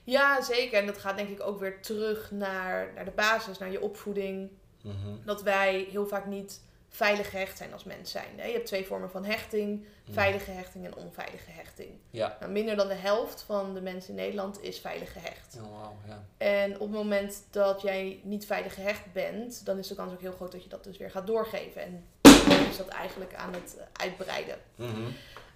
[0.03, 0.79] Ja, zeker.
[0.79, 4.49] En dat gaat denk ik ook weer terug naar, naar de basis, naar je opvoeding.
[4.81, 4.95] Mhm.
[5.25, 6.61] Dat wij heel vaak niet
[6.95, 8.35] veilig gehecht zijn als mens zijn.
[8.35, 9.79] Je hebt twee vormen van hechting.
[9.79, 10.13] Mhm.
[10.13, 11.89] Veilige hechting en onveilige hechting.
[12.09, 12.37] Ja.
[12.39, 15.57] Nou, minder dan de helft van de mensen in Nederland is veilig gehecht.
[15.63, 16.23] Oh, wauw, ja.
[16.37, 20.21] En op het moment dat jij niet veilig gehecht bent, dan is de kans ook
[20.21, 21.81] heel groot dat je dat dus weer gaat doorgeven.
[21.81, 24.57] En dan is dat eigenlijk aan het eh, uitbreiden.
[24.75, 25.01] Mhm.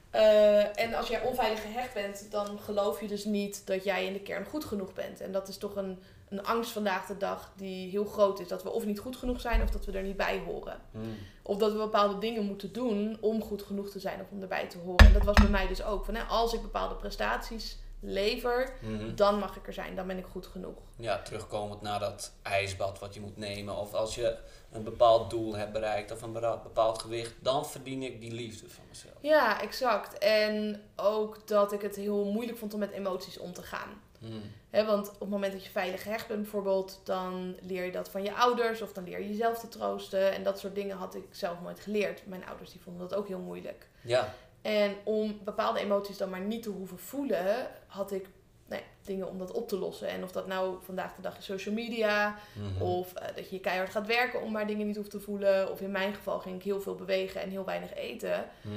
[0.09, 4.13] Eh, en als jij onveilig gehecht bent, dan geloof je dus niet dat jij in
[4.13, 5.21] de kern goed genoeg bent.
[5.21, 8.47] En dat is toch een, een angst vandaag de dag die heel groot is.
[8.47, 10.81] Dat we of niet goed genoeg zijn of dat we er niet bij horen.
[10.91, 11.05] Mhm.
[11.41, 14.67] Of dat we bepaalde dingen moeten doen om goed genoeg te zijn of om erbij
[14.67, 15.05] te horen.
[15.05, 16.05] En dat was bij mij dus ook.
[16.05, 19.15] Van, hè, als ik bepaalde prestaties lever, Mhm.
[19.15, 19.95] dan mag ik er zijn.
[19.95, 20.77] Dan ben ik goed genoeg.
[20.95, 23.77] Ja, terugkomend naar dat ijsbad wat je moet nemen.
[23.77, 24.37] Of als je
[24.71, 26.33] een bepaald doel hebt bereikt of een
[26.63, 29.13] bepaald gewicht, dan verdien ik die liefde van mezelf.
[29.21, 30.17] Ja, exact.
[30.17, 34.01] En ook dat ik het heel moeilijk vond om met emoties om te gaan.
[34.19, 34.33] Mhm.
[34.69, 38.09] Hè, want op het moment dat je veilig gehecht bent bijvoorbeeld, dan leer je dat
[38.09, 40.31] van je ouders of dan leer je jezelf te troosten.
[40.33, 42.25] En dat soort dingen had ik zelf nooit geleerd.
[42.27, 43.87] Mijn ouders die vonden dat ook heel moeilijk.
[44.01, 44.33] Ja,
[44.67, 48.25] En om bepaalde emoties dan maar niet te hoeven voelen, had ik
[48.67, 50.07] nou ja, dingen om dat op te lossen.
[50.07, 52.81] En of dat nou vandaag de dag is social media, Mhm.
[52.81, 55.71] of eh, dat je keihard gaat werken om maar dingen niet hoeft te voelen.
[55.71, 58.45] Of in mijn geval ging ik heel veel bewegen en heel weinig eten.
[58.61, 58.75] Mhm.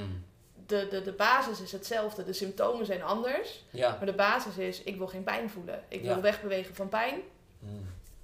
[0.65, 2.23] De, de, de basis is hetzelfde.
[2.23, 3.63] De symptomen zijn anders.
[3.69, 3.89] Ja.
[3.97, 5.83] Maar de basis is, ik wil geen pijn voelen.
[5.87, 6.21] Ik wil Ja.
[6.21, 7.19] wegbewegen van pijn.
[7.59, 7.71] Mhm.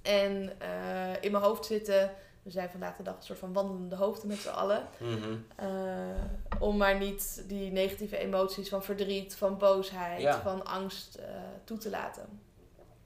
[0.02, 2.10] En eh, in mijn hoofd zitten.
[2.48, 4.88] We zijn vandaag de dag een soort van wandelende hoofden met z'n allen.
[4.98, 5.36] Mhm.
[5.56, 10.40] Eh, om maar niet die negatieve emoties van verdriet, van boosheid, Ja.
[10.40, 11.26] van angst eh,
[11.64, 12.40] toe te laten.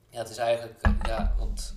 [0.09, 1.75] Ja, het is eigenlijk, ja, want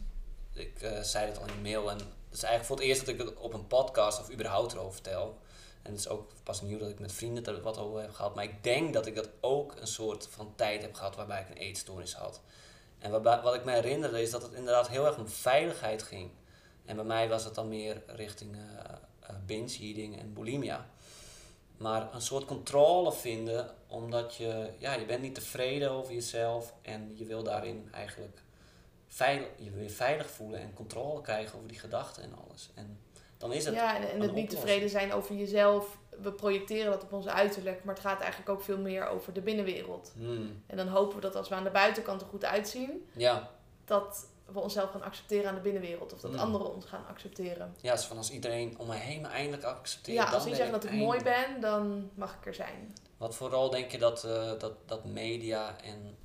[0.52, 3.00] ik eh, zei het al in de mail en het is eigenlijk voor het eerst
[3.00, 5.38] dat ik het op een podcast of überhaupt erover vertel.
[5.82, 8.34] En het is ook pas nieuw dat ik met vrienden er wat over heb gehad.
[8.34, 11.48] Maar ik denk dat ik dat ook een soort van tijd heb gehad waarbij ik
[11.48, 12.40] een eetstoornis had.
[12.98, 16.30] En waarbij, wat ik me herinnerde is dat het inderdaad heel erg om veiligheid ging.
[16.86, 18.94] En bij mij was het dan meer richting eh
[19.28, 20.86] eh, binge eating en bulimia.
[21.76, 27.12] Maar een soort controle vinden, omdat je, ja, je bent niet tevreden over jezelf en
[27.14, 28.38] je wil daarin eigenlijk
[29.08, 32.70] veilig, je wil je veilig voelen en controle krijgen over die gedachten en alles.
[32.74, 32.98] En
[33.38, 34.48] dan is het, Ja, en, het niet oplossing.
[34.48, 35.98] tevreden zijn over jezelf.
[36.22, 39.40] We projecteren dat op onze uiterlijk, maar het gaat eigenlijk ook veel meer over de
[39.40, 40.12] binnenwereld.
[40.16, 43.50] Hmm, En dan hopen we dat als we aan de buitenkant er goed uitzien, ja,
[43.84, 46.12] dat we onszelf gaan accepteren aan de binnenwereld.
[46.12, 46.38] Of dat Mm.
[46.38, 47.74] anderen ons gaan accepteren.
[47.80, 50.16] ja, van als iedereen om me heen me eindelijk accepteert.
[50.28, 52.94] Ja, als die zeggen dat ik mooi ben, dan mag ik er zijn.
[53.16, 56.16] Wat voor rol denk je dat, eh, dat, dat media en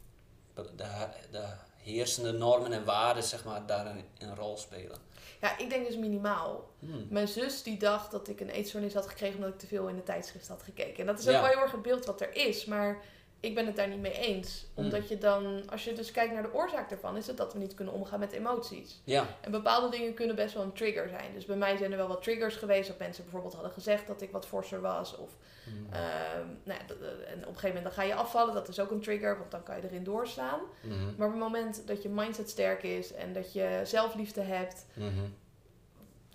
[0.53, 1.43] de, de
[1.77, 4.97] heersende normen en waarden zeg maar, daarin een rol spelen?
[5.41, 6.69] Ja, ik denk dus minimaal.
[6.79, 7.07] Hmm.
[7.09, 9.95] Mijn zus die dacht dat ik een eetstoornis had gekregen omdat ik te veel in
[9.95, 10.97] de tijdschrift had gekeken.
[10.99, 11.41] En dat is ook Ja.
[11.41, 12.65] wel heel erg het beeld wat er is.
[12.65, 13.01] Maar
[13.41, 14.65] ik ben het daar niet mee eens.
[14.73, 14.83] Hmm.
[14.83, 17.59] Omdat je dan, als je dus kijkt naar de oorzaak ervan, is het dat we
[17.59, 19.01] niet kunnen omgaan met emoties.
[19.03, 21.33] Ja, En bepaalde dingen kunnen best wel een trigger zijn.
[21.33, 22.87] Dus bij mij zijn er wel wat triggers geweest.
[22.87, 25.17] Dat mensen bijvoorbeeld hadden gezegd dat ik wat forser was.
[25.17, 25.29] Of
[25.63, 25.87] Hmm.
[25.91, 28.53] Ehm, nou ja, en op een gegeven moment dan ga je afvallen.
[28.53, 30.59] Dat is ook een trigger, want dan kan je erin doorslaan.
[30.81, 31.15] Mhm.
[31.17, 35.09] Maar op het moment dat je mindset sterk is en dat je zelfliefde hebt, Mhm.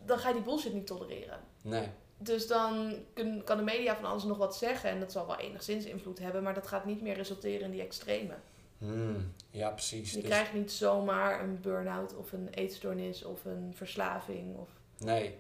[0.05, 1.39] dan ga je die bullshit niet tolereren.
[1.63, 1.89] Nee.
[2.19, 5.37] Dus dan kun- kan de media van alles nog wat zeggen en dat zal wel
[5.39, 8.35] enigszins invloed hebben, maar dat gaat niet meer resulteren in die extreme.
[8.79, 9.33] Hmm.
[9.51, 10.11] Ja, precies.
[10.13, 14.57] Je Dus- krijgt niet zomaar een burn-out of een eetstoornis of een verslaving.
[14.57, 14.69] Of...
[14.99, 15.35] Nee.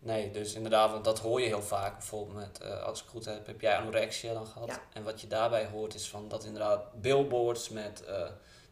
[0.00, 1.92] Nee, dus inderdaad, want dat hoor je heel vaak.
[1.98, 4.68] Bijvoorbeeld met, eh, als ik goed heb, heb jij anorexia dan gehad.
[4.68, 4.82] Ja.
[4.92, 8.04] En wat je daarbij hoort is van dat inderdaad billboards met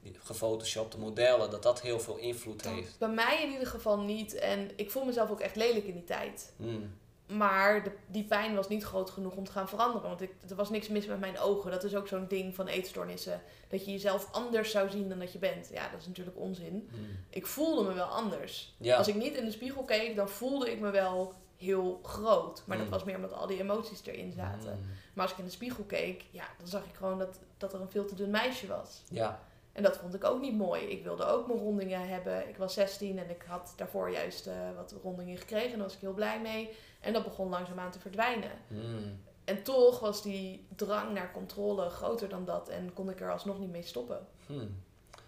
[0.03, 2.99] die gefotoshopte modellen, dat dat heel veel invloed heeft.
[2.99, 6.05] Bij mij in ieder geval niet en ik voel mezelf ook echt lelijk in die
[6.05, 6.53] tijd.
[6.57, 6.95] Hmm.
[7.27, 10.09] Maar de, die pijn was niet groot genoeg om te gaan veranderen.
[10.09, 11.71] Want ik, er was niks mis met mijn ogen.
[11.71, 13.43] Dat is ook zo'n ding van eetstoornissen.
[13.69, 15.69] Dat je jezelf anders zou zien dan dat je bent.
[15.73, 16.89] Ja, dat is natuurlijk onzin.
[16.93, 17.07] Hmm.
[17.31, 18.75] Ik voelde me wel anders.
[18.79, 18.97] Ja.
[18.97, 22.63] Als ik niet in de spiegel keek, dan voelde ik me wel heel groot.
[22.67, 22.93] Maar dat Mm.
[22.93, 24.73] was meer omdat al die emoties erin zaten.
[24.73, 24.87] Hmm.
[25.15, 27.81] Maar als ik in de spiegel keek, ja, dan zag ik gewoon dat, dat er
[27.81, 29.03] een veel te dun meisje was.
[29.11, 29.41] Ja.
[29.77, 30.83] En dat vond ik ook niet mooi.
[30.83, 32.49] Ik wilde ook mijn rondingen hebben.
[32.49, 35.73] Ik was 16 en ik had daarvoor juist eh, wat rondingen gekregen.
[35.73, 36.71] En daar was ik heel blij mee.
[37.01, 38.51] En dat begon langzaamaan te verdwijnen.
[38.69, 39.21] Hmm.
[39.45, 42.69] En toch was die drang naar controle groter dan dat.
[42.69, 44.27] En kon ik er alsnog niet mee stoppen.
[44.47, 44.83] Hmm.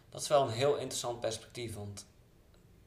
[0.09, 2.07] Dat is wel een heel interessant perspectief, want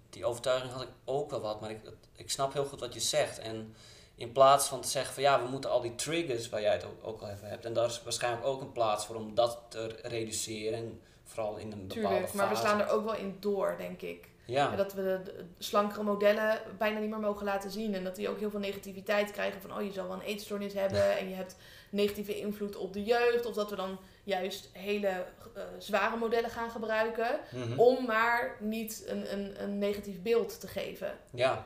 [0.10, 1.80] die overtuiging had ik ook wel wat, maar ik,
[2.16, 3.40] ik snap heel goed wat je zegt.
[3.40, 3.76] En
[4.16, 6.86] in plaats van te zeggen van ja, we moeten al die triggers waar jij het
[6.86, 9.60] ook, ook al even hebt, en daar is waarschijnlijk ook een plaats voor om dat
[9.68, 11.02] te reduceren, en
[11.34, 14.30] vooral in een bepaalde Tuurlijk, maar we slaan er ook wel in door, denk ik.
[14.46, 17.94] Ja, En dat we de, slankere modellen bijna niet meer mogen laten zien.
[17.96, 19.78] En dat die ook heel veel negativiteit krijgen van...
[19.78, 21.56] oh, je zal wel een eetstoornis hebben en je hebt
[21.90, 23.46] negatieve invloed op de jeugd.
[23.46, 27.40] Of dat we dan juist hele eh, zware modellen gaan gebruiken...
[27.52, 27.80] Mhm.
[27.80, 31.18] om maar niet een, een, een negatief beeld te geven.
[31.30, 31.66] ja.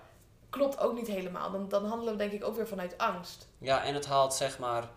[0.49, 1.51] Klopt ook niet helemaal.
[1.51, 3.47] Dan, dan handelen we denk ik ook weer vanuit angst.
[3.58, 4.89] ja, en het haalt zeg maar,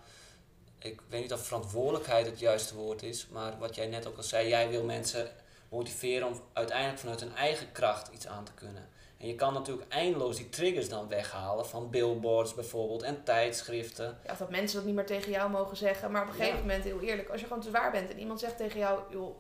[0.79, 4.23] ik weet niet of verantwoordelijkheid het juiste woord is, maar wat jij net ook al
[4.23, 5.31] zei, jij wil mensen
[5.69, 8.88] motiveren om uiteindelijk vanuit hun eigen kracht iets aan te kunnen.
[9.19, 14.19] En je kan natuurlijk eindeloos die triggers dan weghalen van billboards bijvoorbeeld en tijdschriften.
[14.25, 16.11] Ja, of dat mensen dat niet meer tegen jou mogen zeggen.
[16.11, 16.61] Maar op een gegeven Ja.
[16.61, 17.29] moment, heel eerlijk...
[17.29, 19.01] als je gewoon te zwaar bent en iemand zegt tegen jou...
[19.11, 19.37] joh,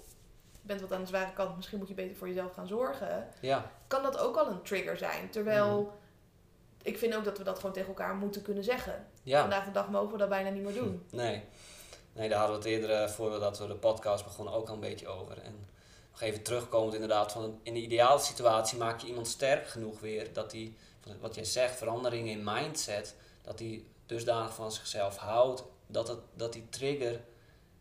[0.60, 1.56] je bent wat aan de zware kant...
[1.56, 3.28] misschien moet je beter voor jezelf gaan zorgen...
[3.40, 5.30] Ja, kan dat ook al een trigger zijn.
[5.30, 5.92] Terwijl
[6.88, 9.06] ik vind ook dat we dat gewoon tegen elkaar moeten kunnen zeggen.
[9.22, 9.40] ja.
[9.40, 11.06] Vandaag de dag mogen we dat bijna niet meer doen.
[11.10, 11.42] Nee.
[12.12, 14.80] Nee, daar hadden we het eerder, eh, voordat we de podcast begonnen, ook al een
[14.80, 15.38] beetje over.
[15.38, 15.68] En
[16.10, 20.32] nog even terugkomend inderdaad, van in de ideale situatie maak je iemand sterk genoeg weer,
[20.32, 20.76] dat die,
[21.20, 26.52] wat jij zegt, veranderingen in mindset, dat die dusdanig van zichzelf houdt, dat, het, dat
[26.52, 27.20] die trigger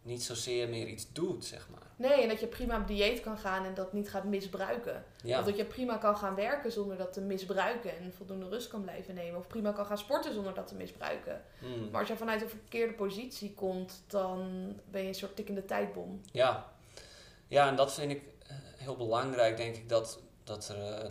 [0.02, 1.87] niet zozeer meer iets doet, zeg maar.
[1.97, 5.03] Nee, en dat je prima op dieet kan gaan en dat niet gaat misbruiken.
[5.23, 8.67] Ja, Of dat je prima kan gaan werken zonder dat te misbruiken en voldoende rust
[8.67, 9.39] kan blijven nemen.
[9.39, 11.41] Of prima kan gaan sporten zonder dat te misbruiken.
[11.60, 11.89] Hmm.
[11.91, 14.49] Maar als je vanuit een verkeerde positie komt, dan
[14.91, 16.21] ben je een soort tikkende tijdbom.
[16.31, 16.65] Ja.
[17.47, 21.10] ja, en dat vind ik eh, heel belangrijk, denk ik, dat, dat, er, eh,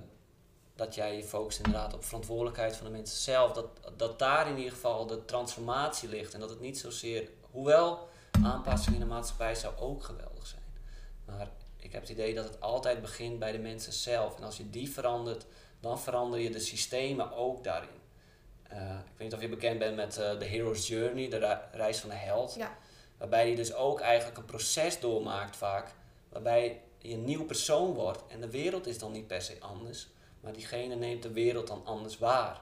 [0.75, 3.53] dat jij je focust inderdaad op verantwoordelijkheid van de mensen zelf.
[3.53, 8.09] Dat, dat daar in ieder geval de transformatie ligt en dat het niet zozeer, hoewel
[8.44, 10.26] aanpassing in de maatschappij zou ook geweldig zijn.
[11.27, 14.37] Maar ik heb het idee dat het altijd begint bij de mensen zelf.
[14.37, 15.47] En als je die verandert,
[15.81, 18.05] dan verander je de systemen ook daarin.
[18.62, 21.99] Eh, ik weet niet of je bekend bent met eh, de Hero's Journey, de reis
[21.99, 22.55] van de held.
[22.55, 22.79] Ja.
[23.19, 25.93] Waarbij je dus ook eigenlijk een proces doormaakt vaak.
[26.29, 28.23] Waarbij je een nieuw persoon wordt.
[28.29, 30.09] En de wereld is dan niet per se anders.
[30.41, 32.61] Maar diegene neemt de wereld dan anders waar.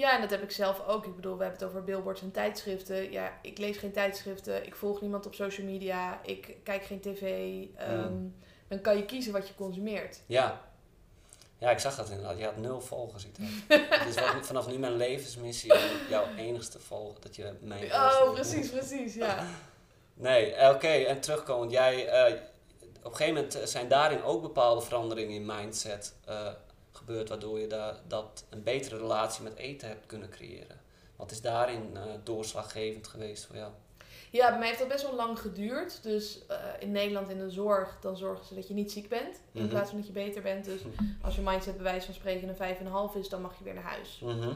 [0.00, 1.06] Ja, en dat heb ik zelf ook.
[1.06, 3.12] Ik bedoel, we hebben het over billboards en tijdschriften.
[3.12, 4.66] Ja, ik lees geen tijdschriften.
[4.66, 6.20] Ik volg niemand op social media.
[6.24, 7.22] Ik kijk geen tv.
[7.76, 8.14] Ehm,
[8.68, 10.20] Dan kan je kiezen wat je consumeert.
[10.26, 10.60] Ja.
[11.58, 12.38] Ja, ik zag dat inderdaad.
[12.38, 13.24] Je had nul volgers.
[13.24, 13.34] Ik
[13.68, 17.20] dacht, wel vanaf nu mijn levensmissie om jouw enigste volgen.
[17.20, 19.44] Dat je mijn Oh, precies, precies, ja.
[20.14, 20.88] Nee, eh, oké.
[20.88, 21.70] En terugkomend.
[21.70, 22.34] Jij, eh,
[23.02, 26.46] op een gegeven moment zijn daarin ook bepaalde veranderingen in mindset eh,
[26.92, 27.28] gebeurd.
[27.28, 30.80] Waardoor je da dat een betere relatie met eten hebt kunnen creëren.
[31.16, 33.72] Wat is daarin eh, doorslaggevend geweest voor jou?
[34.30, 36.02] Ja, bij mij heeft dat best wel lang geduurd.
[36.02, 39.40] Dus eh, in Nederland in de zorg, dan zorgen ze dat je niet ziek bent.
[39.52, 39.70] In Mhm.
[39.70, 40.64] plaats van dat je beter bent.
[40.64, 40.80] Dus
[41.22, 42.54] als je mindset bij wijze van spreken een
[43.10, 44.20] 5,5 is, dan mag je weer naar huis.
[44.24, 44.52] Mhm.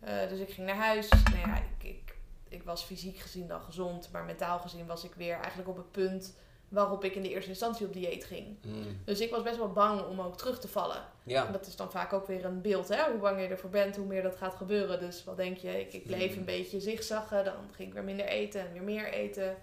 [0.00, 1.08] Eh, dus ik ging naar huis.
[1.08, 2.14] Nou ja, ik, ik,
[2.48, 4.08] ik was fysiek gezien dan gezond.
[4.12, 6.34] Maar mentaal gezien was ik weer eigenlijk op het punt
[6.74, 8.56] waarop ik in de eerste instantie op dieet ging.
[8.66, 9.00] Mm.
[9.04, 11.02] Dus ik was best wel bang om ook terug te vallen.
[11.22, 11.46] Ja.
[11.46, 13.10] En dat is dan vaak ook weer een beeld, hè?
[13.10, 15.00] Hoe bang je ervoor bent, hoe meer dat gaat gebeuren.
[15.00, 15.80] Dus wat denk je?
[15.80, 16.38] Ik, ik bleef Mm.
[16.38, 19.56] een beetje zigzaggen, dan ging ik weer minder eten en weer meer eten.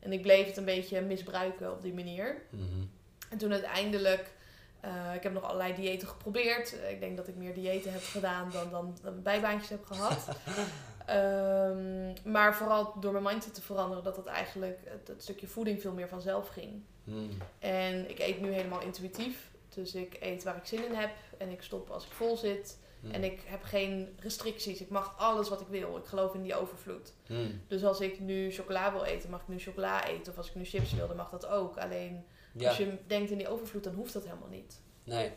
[0.00, 2.42] En ik bleef het een beetje misbruiken op die manier.
[2.50, 2.62] Mhm.
[3.30, 4.30] En toen uiteindelijk,
[4.80, 6.80] eh, ik heb nog allerlei diëten geprobeerd.
[6.80, 8.70] Eh, ik denk dat ik meer diëten heb gedaan dan,
[9.02, 10.28] dan bijbaantjes heb gehad.
[11.06, 15.80] Ehm, maar vooral door mijn mindset te veranderen, dat het eigenlijk het, het stukje voeding
[15.80, 16.82] veel meer vanzelf ging.
[17.04, 17.30] Mm.
[17.58, 19.50] En ik eet nu helemaal intuïtief.
[19.68, 22.78] Dus ik eet waar ik zin in heb en ik stop als ik vol zit.
[23.00, 23.10] Mm.
[23.10, 24.80] En ik heb geen restricties.
[24.80, 25.96] Ik mag alles wat ik wil.
[25.96, 27.12] Ik geloof in die overvloed.
[27.28, 27.60] Mm.
[27.68, 30.32] Dus als ik nu chocola wil eten, mag ik nu chocola eten.
[30.32, 31.78] Of als ik nu chips wil, dan mag dat ook.
[31.78, 32.68] Alleen Ja.
[32.68, 34.80] als je denkt in die overvloed, dan hoeft dat helemaal niet.
[35.04, 35.32] Nee.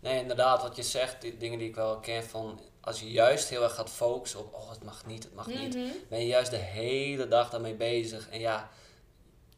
[0.00, 3.48] Nee, inderdaad, wat je zegt, die dingen die ik wel ken van als je juist
[3.48, 5.86] heel erg gaat focussen op oh het mag niet, het mag niet, Mhm.
[6.08, 8.28] ben je juist de hele dag daarmee bezig.
[8.28, 8.70] En ja,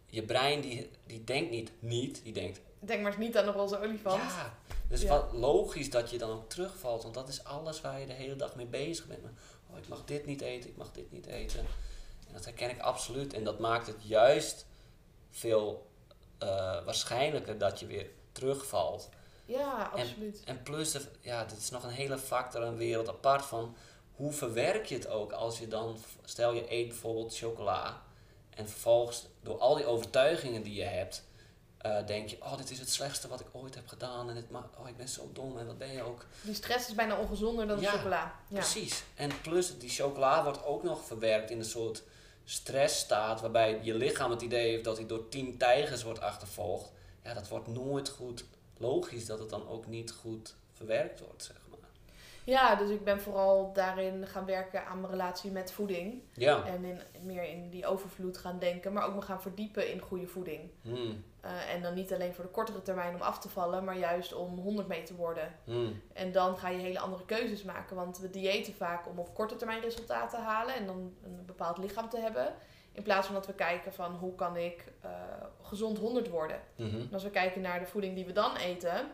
[0.06, 3.50] je brein die, die denkt niet niet, die denkt Denk maar eens niet aan de
[3.52, 4.22] roze olifant.
[4.22, 4.54] ja.
[4.88, 5.08] Dus Ja.
[5.08, 8.36] wat logisch dat je dan ook terugvalt, want dat is alles waar je de hele
[8.36, 9.20] dag mee bezig bent.
[9.70, 11.58] Oh, ik mag dit niet eten, ik mag dit niet eten.
[12.26, 13.32] En dat herken ik absoluut.
[13.32, 14.66] En dat maakt het juist
[15.30, 15.86] veel
[16.38, 16.48] eh,
[16.84, 19.08] waarschijnlijker dat je weer terugvalt.
[19.58, 20.42] Ja, absoluut.
[20.44, 23.76] En plus, de- ja, dit is nog een hele factor, een wereld apart van
[24.14, 28.02] hoe verwerk je het ook als je dan, stel je eet bijvoorbeeld chocola
[28.50, 31.24] en vervolgens door al die overtuigingen die je hebt,
[31.78, 34.44] eh, denk je, oh dit is het slechtste wat ik ooit heb gedaan en dit
[34.78, 36.24] oh ik ben zo dom en wat ben je ook.
[36.42, 38.34] Die stress is bijna ongezonder dan de Ja, chocola.
[38.48, 38.58] Ja.
[38.58, 39.02] Precies.
[39.14, 42.02] En plus, die chocola wordt ook nog verwerkt in een soort
[42.44, 46.90] stressstaat waarbij je lichaam het idee heeft dat hij door tien tijgers wordt achtervolgd.
[47.24, 48.44] Ja, dat wordt nooit goed
[48.82, 51.88] logisch dat het dan ook niet goed verwerkt wordt, zeg maar.
[52.44, 56.22] ja, dus ik ben vooral daarin gaan werken aan mijn relatie met voeding.
[56.32, 56.64] Ja.
[56.66, 60.26] En in, meer in die overvloed gaan denken, maar ook me gaan verdiepen in goede
[60.26, 60.70] voeding.
[60.82, 61.24] Hmm.
[61.40, 64.34] Eh, en dan niet alleen voor de kortere termijn om af te vallen, maar juist
[64.34, 65.54] om 100 mee te worden.
[65.64, 66.02] Hmm.
[66.12, 67.96] En dan ga je hele andere keuzes maken.
[67.96, 71.78] Want we diëten vaak om op korte termijn resultaten te halen en dan een bepaald
[71.78, 72.54] lichaam te hebben.
[72.92, 75.10] In plaats van dat we kijken van hoe kan ik eh,
[75.62, 76.60] gezond 100 worden.
[76.76, 77.00] Mhm.
[77.00, 79.10] En als we kijken naar de voeding die we dan eten,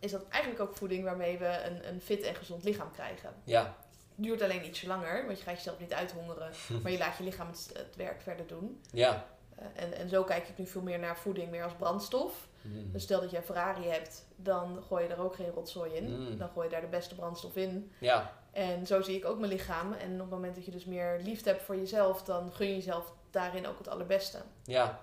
[0.00, 3.34] is dat eigenlijk ook voeding waarmee we een, een fit en gezond lichaam krijgen.
[3.44, 3.76] Ja.
[4.14, 7.46] Duurt alleen ietsje langer, want je gaat jezelf niet uithongeren, maar je laat je lichaam
[7.46, 8.80] het, het werk verder doen.
[8.90, 9.26] Ja.
[9.56, 12.48] Eh, en, en zo kijk ik nu veel meer naar voeding, meer als brandstof.
[12.62, 12.92] Hmm.
[12.92, 16.20] Dus stel dat je een Ferrari hebt, dan gooi je er ook geen rotzooi in.
[16.20, 16.38] Mm.
[16.38, 17.92] Dan gooi je daar de beste brandstof in.
[17.98, 18.32] Ja.
[18.52, 19.92] En zo zie ik ook mijn lichaam.
[19.92, 22.74] En op het moment dat je dus meer liefde hebt voor jezelf, dan gun je
[22.74, 24.42] jezelf daarin ook het allerbeste.
[24.64, 25.00] Ja.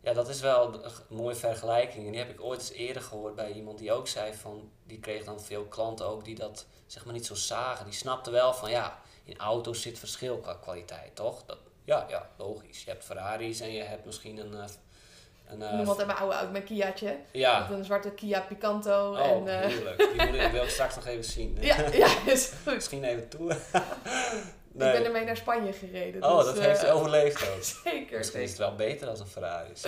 [0.00, 2.04] Ja, dat is wel een mooie vergelijking.
[2.04, 4.70] En die heb ik ooit eens eerder gehoord bij iemand die ook zei van...
[4.84, 7.84] Die kreeg dan veel klanten ook die dat zeg maar niet zo zagen.
[7.84, 11.44] Die snapten wel van ja, in auto's zit verschil qua kwaliteit, toch?
[11.44, 12.84] Dat, ja, ja, logisch.
[12.84, 14.54] Je hebt Ferraris en je hebt misschien een...
[14.54, 14.64] eh,
[15.56, 17.16] Ik eh, noem altijd mijn oude auto, mijn Kiaatje.
[17.32, 19.10] ja, Met een zwarte Kia Picanto.
[19.12, 19.96] oh, en, heerlijk.
[19.98, 21.56] Die moet ik, wil ik straks nog even zien.
[21.60, 22.74] ja, ja, is goed.
[22.74, 23.52] Misschien even toe.
[24.72, 26.22] Ik ben ermee naar Spanje gereden.
[26.24, 27.62] Oh, dus, dat eh, heeft hij overleefd ook.
[27.84, 29.70] Zeker, Misschien is het wel beter als een Ferrari.
[29.72, 29.84] is.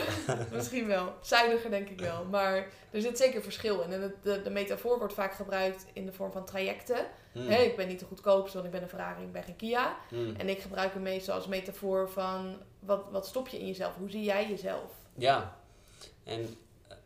[0.53, 1.13] Misschien wel.
[1.21, 2.25] Zuiniger denk ik wel.
[2.25, 3.93] Maar er zit zeker verschil in.
[3.93, 7.07] En het- de, de metafoor wordt vaak gebruikt in de vorm van trajecten.
[7.33, 7.51] Hmm.
[7.51, 9.97] Ik ben niet de goedkoopste, want ik ben een Ferrari, ik ben geen Kia.
[10.09, 10.35] Hmm.
[10.37, 12.57] En ik gebruik hem meestal als metafoor van...
[12.81, 13.93] Wat, wat stop je in jezelf?
[13.99, 14.91] Hoe zie jij jezelf?
[15.17, 15.57] Ja.
[16.25, 16.57] En
[16.89, 16.97] eh,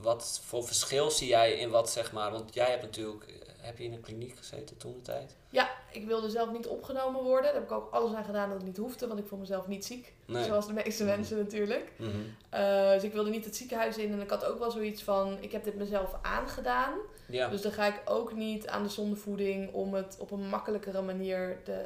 [0.00, 3.78] wat voor verschil zie jij in wat zeg maar, want jij hebt natuurlijk, eh, heb
[3.78, 5.36] je in een kliniek gezeten toen de tijd?
[5.50, 7.44] Ja, ik wilde zelf niet opgenomen worden.
[7.44, 9.66] Daar heb ik ook alles aan gedaan dat het niet hoefde, want ik vond mezelf
[9.66, 10.12] niet ziek.
[10.26, 10.44] Nee.
[10.44, 11.16] Zoals de meeste Mhm.
[11.16, 11.92] mensen natuurlijk.
[11.96, 12.10] Mhm.
[12.48, 14.12] Eh, dus ik wilde niet het ziekenhuis in.
[14.12, 16.94] En ik had ook wel zoiets van, ik heb dit mezelf aangedaan.
[17.28, 17.48] Ja.
[17.48, 21.58] Dus dan ga ik ook niet aan de zondevoeding om het op een makkelijkere manier
[21.64, 21.84] de,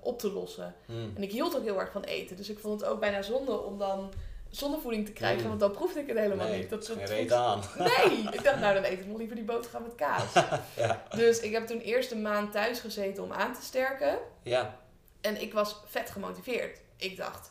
[0.00, 0.74] op te lossen.
[0.86, 1.12] Hmm.
[1.16, 2.36] En ik hield ook heel erg van eten.
[2.36, 4.12] Dus ik vond het ook bijna zonde om dan
[4.50, 5.42] zondevoeding te krijgen.
[5.42, 5.48] Mm.
[5.48, 6.70] Want dan proefde ik het helemaal nee, niet.
[6.70, 7.62] dat geen reet aan.
[7.78, 8.18] Nee!
[8.30, 10.32] Ik dacht, nou dan eet ik nog liever die boterham met kaas.
[10.76, 11.02] ja.
[11.10, 14.18] Dus ik heb toen eerst een maand thuis gezeten om aan te sterken.
[14.42, 14.76] Ja.
[15.20, 16.78] En ik was vet gemotiveerd.
[16.96, 17.50] Ik dacht,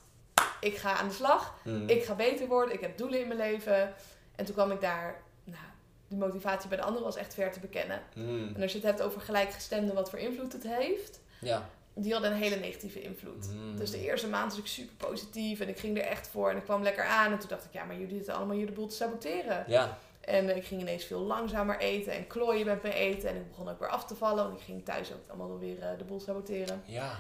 [0.60, 1.54] ik ga aan de slag.
[1.64, 1.90] Hmm.
[1.90, 2.74] Ik ga beter worden.
[2.74, 3.94] Ik heb doelen in mijn leven.
[4.36, 5.22] En toen kwam ik daar...
[5.44, 5.66] Nou,
[6.08, 8.02] die motivatie bij de anderen was echt ver te bekennen.
[8.14, 8.52] Hmm.
[8.56, 11.20] En als je het hebt over gelijkgestemden, wat voor invloed het heeft...
[11.40, 11.70] Ja.
[12.00, 13.46] Die hadden een hele negatieve invloed.
[13.46, 13.78] Hmm.
[13.78, 16.58] Dus de eerste maand was ik super positief en ik ging er echt voor en
[16.58, 17.32] ik kwam lekker aan.
[17.32, 19.64] En toen dacht ik, ja, maar jullie zitten allemaal hier de boel te saboteren.
[19.68, 19.98] Ja.
[20.22, 23.30] En ik ging ineens veel langzamer eten en klooien met mijn eten.
[23.30, 25.80] En ik begon ook weer af te vallen, want ik ging thuis ook allemaal weer
[25.82, 26.82] eh, de boel saboteren.
[26.86, 27.12] Ja.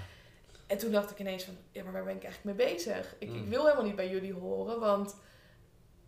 [0.67, 3.15] En toen dacht ik ineens van, ja, maar waar ben ik eigenlijk mee bezig?
[3.19, 3.49] Ik, ik Mm.
[3.49, 5.15] wil helemaal niet bij jullie horen, want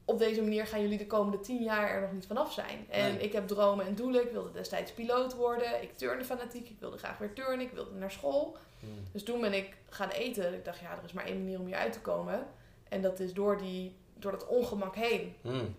[0.10, 2.86] op deze manier gaan jullie de komende tien jaar er nog niet vanaf zijn.
[2.90, 3.24] En Nee.
[3.24, 4.24] ik heb dromen en doelen.
[4.24, 5.82] Ik wilde destijds piloot worden.
[5.82, 6.70] Ik turnde fanatiek.
[6.70, 7.66] Ik wilde graag weer turnen.
[7.66, 8.58] Ik wilde naar school.
[8.80, 9.04] Hmm.
[9.12, 10.54] Dus toen ben ik gaan eten.
[10.54, 12.48] Ik dacht, ja, er is maar één manier om hier uit te komen.
[12.90, 15.36] En dat is door die door dat ongemak heen.
[15.42, 15.76] Mm.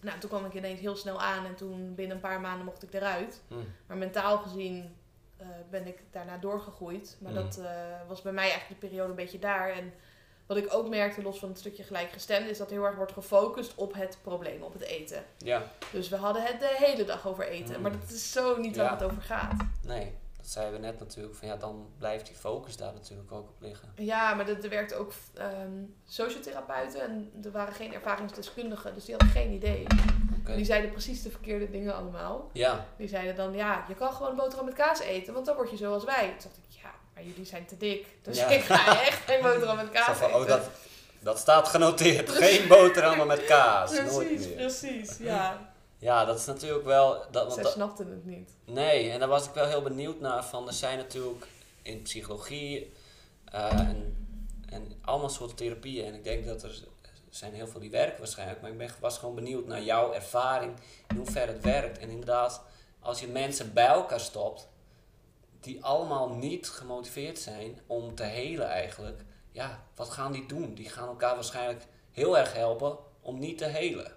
[0.00, 2.82] Nou, toen kwam ik ineens heel snel aan en toen binnen een paar maanden mocht
[2.82, 3.42] ik eruit.
[3.48, 3.64] Mm.
[3.86, 4.96] Maar mentaal gezien
[5.36, 7.16] eh, ben ik daarna doorgegroeid.
[7.20, 9.70] Maar dat eh, was bij mij eigenlijk de periode een beetje daar.
[9.70, 9.92] En
[10.46, 13.74] wat ik ook merkte, los van het stukje gelijkgestemd, is dat heel erg wordt gefocust
[13.74, 15.24] op het probleem, op het eten.
[15.38, 17.76] Ja, Dus we hadden het de hele dag over eten.
[17.76, 17.82] Mm.
[17.82, 18.92] Maar dat is zo niet waar Ja.
[18.92, 19.52] het over gaat.
[19.82, 20.14] nee.
[20.36, 21.34] Dat zeiden we net natuurlijk.
[21.34, 23.88] Van ja, dan blijft die focus daar natuurlijk ook op liggen.
[23.96, 28.94] Ja, maar er er werkten ook ehm sociotherapeuten en er waren geen ervaringsdeskundigen.
[28.94, 29.86] Dus die hadden geen idee.
[30.46, 32.50] Die zeiden precies de verkeerde dingen allemaal.
[32.52, 35.70] Ja, Die zeiden dan, ja, je kan gewoon boterham met kaas eten, want dan word
[35.70, 36.28] je zoals wij.
[36.28, 36.90] Toen dacht ik, ja,
[37.26, 38.06] jullie zijn te dik.
[38.22, 38.46] Dus Ja.
[38.58, 40.70] ik ga echt geen boterham met kaas van, oh, dat,
[41.20, 42.30] dat staat genoteerd.
[42.30, 43.90] Geen boterhammen met kaas.
[43.92, 44.56] Nooit Precies, meer.
[44.56, 45.72] precies, ja.
[45.98, 47.24] Ja, dat is natuurlijk wel...
[47.30, 48.50] Dat, want Zij snapten het niet.
[48.64, 50.44] nee, en daar was ik wel heel benieuwd naar.
[50.44, 51.46] Van, er zijn natuurlijk
[51.82, 52.92] in psychologie
[53.44, 54.16] eh, en,
[54.68, 56.06] en allemaal soorten therapieën.
[56.06, 56.82] En ik denk dat er
[57.30, 58.60] zijn heel veel die werken waarschijnlijk.
[58.60, 60.72] Maar ik ben, was gewoon benieuwd naar jouw ervaring.
[61.08, 61.98] In hoeverre het werkt.
[61.98, 62.62] En inderdaad,
[63.00, 64.68] als je mensen bij elkaar stopt...
[65.64, 69.20] Die allemaal niet gemotiveerd zijn om te helen eigenlijk.
[69.52, 70.74] Ja, wat gaan die doen?
[70.74, 74.12] Die gaan elkaar waarschijnlijk heel erg helpen om niet te helen.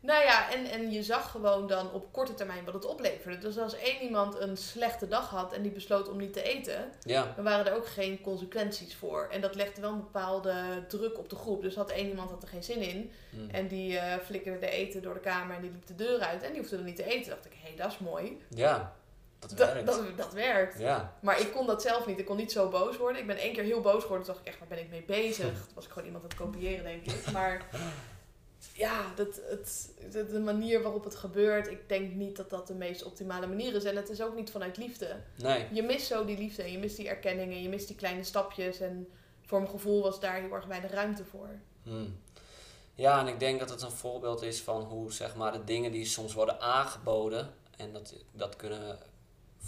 [0.00, 3.38] Nou ja, en, en je zag gewoon dan op korte termijn wat het opleverde.
[3.38, 6.92] Dus als één iemand een slechte dag had en die besloot om niet te eten,
[7.02, 9.28] Ja, dan waren er ook geen consequenties voor.
[9.30, 11.62] En dat legde wel een bepaalde druk op de groep.
[11.62, 13.12] Dus had één iemand had er geen zin in.
[13.30, 13.50] hm.
[13.50, 16.42] En die eh, flikkerde de eten door de kamer en die liep de deur uit
[16.42, 17.30] en die hoefde dan niet te eten.
[17.30, 18.38] dacht ik, hé, hey, dat is mooi.
[18.48, 18.96] ja
[19.38, 19.86] dat Dat, werkt.
[19.86, 20.78] dat, dat werkt.
[20.78, 22.18] Ja, Maar ik kon dat zelf niet.
[22.18, 23.20] Ik kon niet zo boos worden.
[23.20, 24.24] Ik ben één keer heel boos geworden.
[24.26, 25.46] Toen dacht ik echt, waar ben ik mee bezig?
[25.66, 27.30] Toen was ik gewoon iemand aan het kopiëren, denk ik.
[27.32, 27.66] Maar
[28.72, 32.74] ja, dat, het, de, de manier waarop het gebeurt, ik denk niet dat dat de
[32.74, 33.84] meest optimale manier is.
[33.84, 35.16] En het is ook niet vanuit liefde.
[35.36, 35.66] nee.
[35.72, 38.24] Je mist zo die liefde en je mist die erkenning en je mist die kleine
[38.24, 38.80] stapjes.
[38.80, 39.08] En
[39.46, 41.48] voor mijn gevoel was daar heel erg weinig ruimte voor.
[41.82, 42.18] Hmm.
[42.94, 45.92] Ja, en ik denk dat het een voorbeeld is van hoe zeg maar, de dingen
[45.92, 48.98] die soms worden aangeboden, en dat, dat kunnen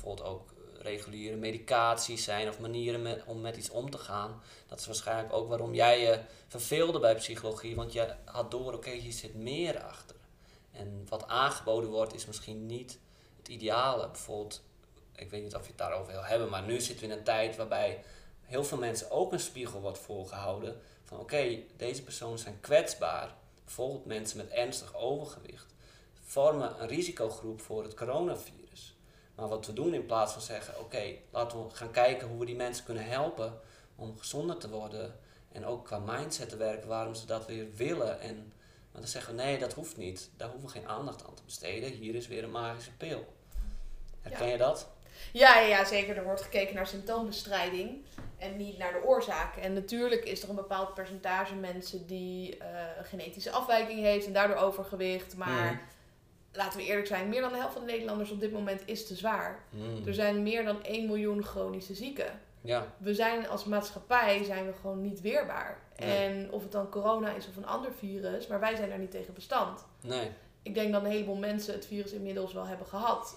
[0.00, 0.48] bijvoorbeeld ook
[0.82, 4.42] reguliere medicaties zijn of manieren om met iets om te gaan.
[4.66, 8.90] Dat is waarschijnlijk ook waarom jij je verveelde bij psychologie, want je had door, oké,
[8.90, 10.16] hier zit meer achter.
[10.72, 12.98] En wat aangeboden wordt is misschien niet
[13.36, 14.08] het ideale.
[14.08, 14.62] Bijvoorbeeld,
[15.14, 17.24] ik weet niet of je het daarover wil hebben, maar nu zitten we in een
[17.24, 18.04] tijd waarbij
[18.40, 23.34] heel veel mensen ook een spiegel wordt voorgehouden van oké, deze personen zijn kwetsbaar.
[23.64, 25.70] Bijvoorbeeld mensen met ernstig overgewicht
[26.30, 28.59] vormen een risicogroep voor het coronavirus.
[29.40, 32.44] Maar wat we doen in plaats van zeggen oké, laten we gaan kijken hoe we
[32.46, 33.60] die mensen kunnen helpen
[33.96, 35.18] om gezonder te worden
[35.52, 38.20] en ook qua mindset te werken waarom ze dat weer willen.
[38.20, 38.36] En,
[38.92, 40.30] maar dan zeggen we nee, dat hoeft niet.
[40.36, 41.90] Daar hoeven we geen aandacht aan te besteden.
[41.90, 43.26] Hier is weer een magische pil.
[44.20, 44.52] Herken Ja.
[44.52, 44.88] je dat?
[45.32, 46.16] Ja, ja, zeker.
[46.16, 48.04] Er wordt gekeken naar symptoombestrijding
[48.38, 49.62] en niet naar de oorzaken.
[49.62, 52.68] En natuurlijk is er een bepaald percentage mensen die eh,
[52.98, 55.36] een genetische afwijking heeft en daardoor overgewicht.
[55.36, 55.82] Maar Mhm.
[56.52, 59.06] Laten we eerlijk zijn, meer dan de helft van de Nederlanders op dit moment is
[59.06, 59.58] te zwaar.
[59.70, 60.06] Hmm.
[60.06, 62.40] Er zijn meer dan 1 miljoen chronische zieken.
[62.60, 65.78] Ja, We zijn als maatschappij zijn we gewoon niet weerbaar.
[65.98, 66.16] Nee.
[66.26, 69.10] En of het dan corona is of een ander virus, maar wij zijn daar niet
[69.10, 69.84] tegen bestand.
[70.00, 70.30] nee.
[70.62, 73.36] Ik denk dat een heleboel mensen het virus inmiddels wel hebben gehad.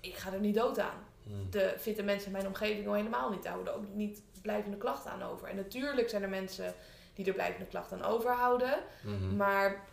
[0.00, 1.46] Ik ga er niet dood aan Hmm.
[1.50, 3.74] de fitte mensen in mijn omgeving al helemaal niet houden.
[3.74, 5.48] Ook niet blijvende klachten aan over.
[5.48, 6.74] En natuurlijk zijn er mensen
[7.14, 8.74] die er blijvende klachten aan overhouden.
[9.02, 9.36] Mhm.
[9.36, 9.84] Maar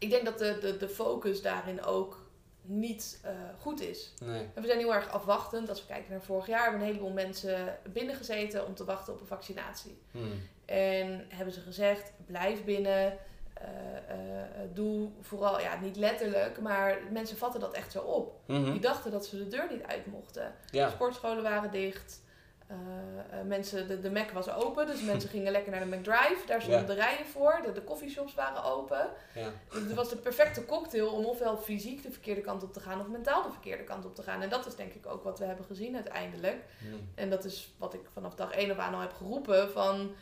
[0.00, 2.28] ik denk dat de, de, de focus daarin ook
[2.62, 4.12] niet eh, goed is.
[4.24, 4.48] Nee.
[4.54, 5.68] En we zijn heel erg afwachtend.
[5.68, 9.20] Als we kijken naar vorig jaar hebben een heleboel mensen binnengezeten om te wachten op
[9.20, 9.98] een vaccinatie.
[10.10, 10.42] Hmm.
[10.64, 13.18] En hebben ze gezegd, blijf binnen.
[13.54, 18.40] eh, eh, doe vooral, ja, niet letterlijk, maar mensen vatten dat echt zo op.
[18.46, 18.70] Mhm.
[18.70, 20.54] Die dachten dat ze de deur niet uit mochten.
[20.70, 20.90] Ja.
[20.90, 22.22] Sportscholen waren dicht.
[22.70, 26.42] Eh, eh, mensen, de, de Mac was open, dus mensen gingen lekker naar de McDrive.
[26.46, 26.86] Daar stonden Ja.
[26.86, 27.60] de rijen voor.
[27.64, 29.08] De, de coffeeshops waren open.
[29.34, 29.48] Ja.
[29.70, 33.00] Dus het was de perfecte cocktail om ofwel fysiek de verkeerde kant op te gaan
[33.00, 34.42] of mentaal de verkeerde kant op te gaan.
[34.42, 36.64] En dat is denk ik ook wat we hebben gezien uiteindelijk.
[36.78, 37.08] Hmm.
[37.14, 39.70] En dat is wat ik vanaf dag 1 af aan al heb geroepen.
[39.70, 40.14] Van,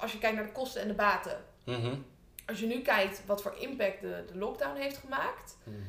[0.00, 1.44] als je kijkt naar de kosten en de baten.
[1.64, 1.94] Mhm.
[2.46, 5.86] Als je nu kijkt wat voor impact de, de lockdown heeft gemaakt Hmm.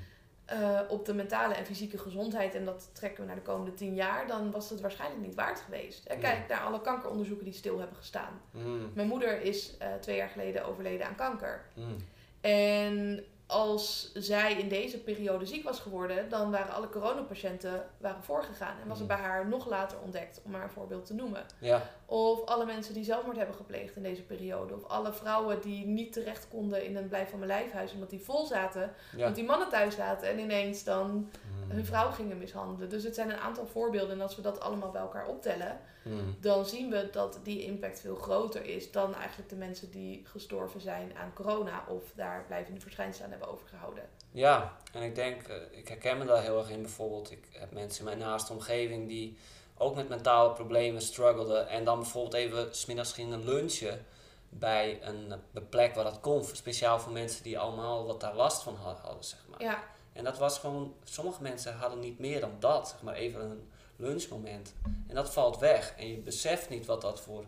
[0.48, 3.96] Eh, op de mentale en fysieke gezondheid, en dat trekken we naar de komende tien
[3.96, 6.06] jaar, dan was het waarschijnlijk niet waard geweest.
[6.06, 6.32] En Nee.
[6.32, 8.42] kijk naar alle kankeronderzoeken die stil hebben gestaan.
[8.52, 8.92] Hmm.
[8.94, 11.66] Mijn moeder is eh, twee jaar geleden overleden aan kanker.
[11.74, 11.96] Hmm.
[12.42, 18.76] En als zij in deze periode ziek was geworden, dan waren alle coronapatiënten waren voorgegaan.
[18.82, 19.16] En was het Mm.
[19.16, 21.46] bij haar nog later ontdekt, om maar een voorbeeld te noemen.
[21.60, 21.90] Ja.
[22.10, 24.74] Of alle mensen die zelfmoord hebben gepleegd in deze periode.
[24.74, 28.20] Of alle vrouwen die niet terecht konden in een blijf van mijn lijfhuis, omdat die
[28.20, 28.94] vol zaten.
[29.16, 29.24] Ja.
[29.24, 31.30] Want die mannen thuis zaten en ineens dan
[31.68, 31.76] Hmm.
[31.76, 32.90] hun vrouw gingen mishandelen.
[32.90, 34.16] Dus het zijn een aantal voorbeelden.
[34.16, 36.36] En als we dat allemaal bij elkaar optellen, Hmm.
[36.40, 40.82] dan zien we dat die impact veel groter is dan eigenlijk de mensen die gestorven
[40.82, 44.04] zijn aan corona of daar blijvende verschijnselen aan hebben overgehouden.
[44.32, 47.32] Ja, en ik denk, eh, ik herken me daar heel erg in bijvoorbeeld.
[47.32, 49.38] Ik heb mensen in mijn naaste omgeving die
[49.78, 51.68] ook met mentale problemen struggelden.
[51.68, 54.06] En dan bijvoorbeeld even smiddags gingen lunchen
[54.50, 56.44] bij een eh, plek waar dat kon.
[56.44, 59.62] Speciaal voor mensen die allemaal wat daar last van ha- hadden, zeg maar.
[59.62, 63.42] Ja, En dat was gewoon, sommige mensen hadden niet meer dan dat, zeg maar even
[63.42, 64.74] een lunchmoment.
[65.08, 65.94] En dat valt weg.
[65.98, 67.46] En je beseft niet wat dat voor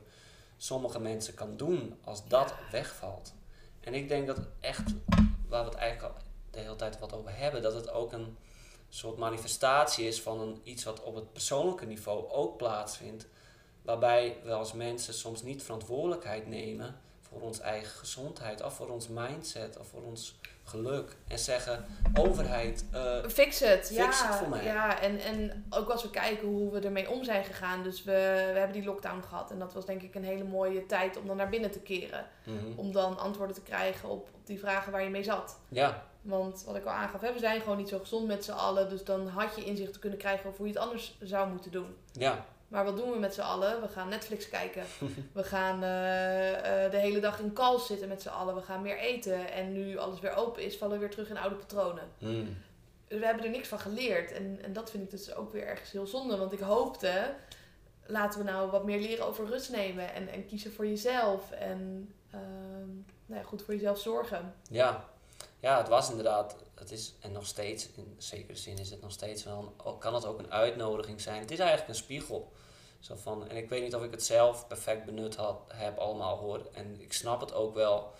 [0.58, 3.34] sommige mensen kan doen als dat wegvalt.
[3.80, 4.84] En ik denk dat echt,
[5.48, 6.22] waar we het eigenlijk al
[6.52, 8.38] de hele tijd wat over hebben, dat het ook een
[8.90, 13.28] soort manifestatie is van een, iets wat op het persoonlijke niveau ook plaatsvindt.
[13.82, 19.08] Waarbij we als mensen soms niet verantwoordelijkheid nemen voor onze eigen gezondheid, of voor ons
[19.08, 21.16] mindset, of voor ons geluk.
[21.28, 24.28] En zeggen, overheid, eh, Fix het, Fix ja.
[24.28, 24.64] het voor mij.
[24.64, 27.84] Ja, en, en ook als we kijken hoe we ermee om zijn gegaan.
[27.84, 28.12] Dus we,
[28.54, 29.52] we hebben die lockdown gehad.
[29.52, 32.26] En dat was denk ik een hele mooie tijd om dan naar binnen te keren.
[32.44, 32.56] mhm.
[32.76, 35.60] Om dan antwoorden te krijgen op, op die vragen waar je mee zat.
[35.70, 38.52] ja, Want wat ik al aangaf, hè, we zijn gewoon niet zo gezond met z'n
[38.52, 38.90] allen.
[38.90, 41.72] Dus dan had je inzicht te kunnen krijgen over hoe je het anders zou moeten
[41.72, 41.96] doen.
[42.12, 43.82] ja, Maar wat doen we met z'n allen?
[43.82, 44.84] We gaan Netflix kijken.
[45.34, 48.56] We gaan eh, eh, de hele dag in calls zitten met z'n allen.
[48.56, 49.52] We gaan meer eten.
[49.52, 52.04] En nu alles weer open is, vallen we weer terug in oude patronen.
[52.18, 52.46] mhm.
[53.08, 54.32] we hebben er niks van geleerd.
[54.32, 56.38] En, en dat vind ik dus ook weer ergens heel zonde.
[56.38, 57.34] Want ik hoopte,
[58.06, 60.14] laten we nou wat meer leren over rust nemen.
[60.14, 61.52] En, en kiezen voor jezelf.
[61.52, 62.88] En ehm,
[63.26, 64.54] nou ja, goed voor jezelf zorgen.
[64.70, 65.06] ja.
[65.60, 69.12] Ja, het was inderdaad, het is, en nog steeds, in zekere zin is het nog
[69.12, 71.42] steeds wel, kan het ook een uitnodiging zijn.
[71.42, 72.52] Het is eigenlijk een spiegel.
[73.00, 76.38] Zo van, en ik weet niet of ik het zelf perfect benut had, heb allemaal
[76.38, 76.70] hoor.
[76.74, 78.14] En ik snap het ook wel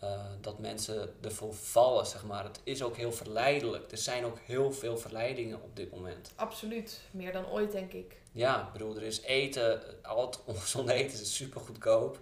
[0.00, 2.44] eh, dat mensen ervoor vallen, zeg maar.
[2.44, 3.90] Het is ook heel verleidelijk.
[3.90, 6.32] Er zijn ook heel veel verleidingen op dit moment.
[6.34, 7.00] Absoluut.
[7.10, 8.16] Meer dan ooit, denk ik.
[8.32, 12.18] Ja, ik bedoel, er is eten, al het ongezond eten is super goedkoop.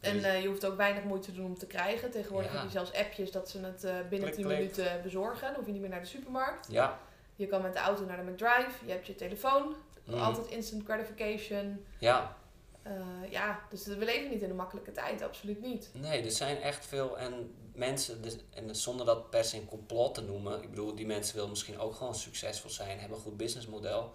[0.00, 2.10] En eh, je hoeft ook weinig moeite te doen om te krijgen.
[2.10, 2.56] Tegenwoordig Ja.
[2.56, 4.58] heb je zelfs appjes dat ze het eh, binnen Klik, 10 klik.
[4.58, 5.46] minuten bezorgen.
[5.46, 6.66] Dan hoef je niet meer naar de supermarkt.
[6.70, 6.98] ja,
[7.36, 8.84] Je kan met de auto naar de McDrive.
[8.86, 9.74] Je hebt je telefoon.
[10.04, 11.84] mm, Altijd instant gratification.
[11.98, 12.36] ja,
[12.82, 12.92] Eh,
[13.30, 15.22] ja, dus we leven niet in een makkelijke tijd.
[15.22, 15.90] Absoluut niet.
[15.92, 20.14] Nee, er zijn echt veel en mensen, dus- en zonder dat per se een complot
[20.14, 23.36] te noemen, ik bedoel, die mensen willen misschien ook gewoon succesvol zijn, hebben een goed
[23.36, 24.12] businessmodel.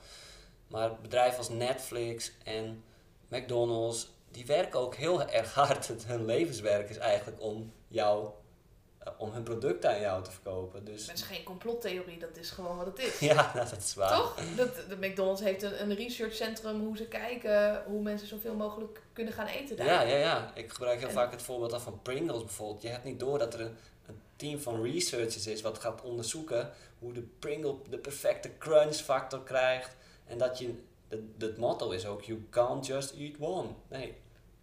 [0.67, 2.83] Maar bedrijven als Netflix en
[3.27, 5.87] McDonald's, die werken ook heel erg hard.
[6.07, 8.29] Hun levenswerk is eigenlijk om jou,
[8.99, 10.85] eh, om hun producten aan jou te verkopen.
[10.85, 13.19] Dus Het is geen complottheorie, dat is gewoon wat het is.
[13.29, 14.17] ja, nou, dat is waar.
[14.17, 14.39] Toch?
[14.55, 19.33] Dat, de McDonald's heeft een, een researchcentrum hoe ze kijken hoe mensen zoveel mogelijk kunnen
[19.33, 19.85] gaan eten daar.
[19.85, 20.51] Ja, ja, ja.
[20.55, 22.81] Ik gebruik heel En- vaak het voorbeeld af van Pringles bijvoorbeeld.
[22.81, 23.75] Je hebt niet door dat er een,
[24.07, 29.43] een team van researchers is wat gaat onderzoeken hoe de Pringle de perfecte crunch factor
[29.43, 29.95] krijgt.
[30.25, 30.73] En dat je,
[31.37, 33.67] het motto is ook, you can't just eat one.
[33.87, 34.15] Nee.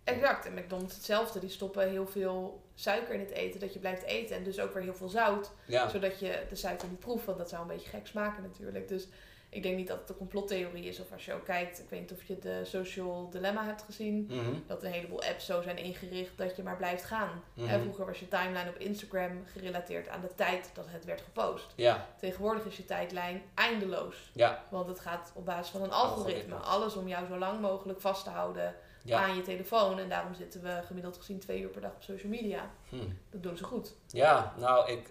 [0.09, 0.47] Exact.
[0.47, 1.41] En McDonald's hetzelfde.
[1.41, 4.37] Die stoppen heel veel suiker in het eten, dat je blijft eten.
[4.37, 7.25] En dus ook weer heel veel zout, Ja, zodat je de suiker niet proeft.
[7.25, 8.89] Want dat zou een beetje gek smaken natuurlijk.
[8.89, 9.07] Dus
[9.51, 11.01] ik denk niet dat het een complottheorie is.
[11.01, 14.27] Of als je ook kijkt, ik weet niet of je de Social Dilemma hebt gezien.
[14.31, 17.43] Mhm, Dat een heleboel apps zo zijn ingericht dat je maar blijft gaan.
[17.55, 17.81] mhm.
[17.81, 21.73] Vroeger was je timeline op Instagram gerelateerd aan de tijd dat het werd gepost.
[21.75, 24.31] Ja, Tegenwoordig is je tijdlijn eindeloos.
[24.35, 26.55] ja, Want het gaat op basis van een algoritme.
[26.55, 26.55] Algoritme.
[26.75, 28.75] Alles om jou zo lang mogelijk vast te houden
[29.09, 29.23] ja.
[29.23, 29.99] aan je telefoon.
[29.99, 32.71] En daarom zitten we gemiddeld gezien twee uur per dag op social media.
[32.89, 32.97] Hm.
[33.31, 33.95] Dat doen ze goed.
[34.07, 35.11] Ja, nou, ik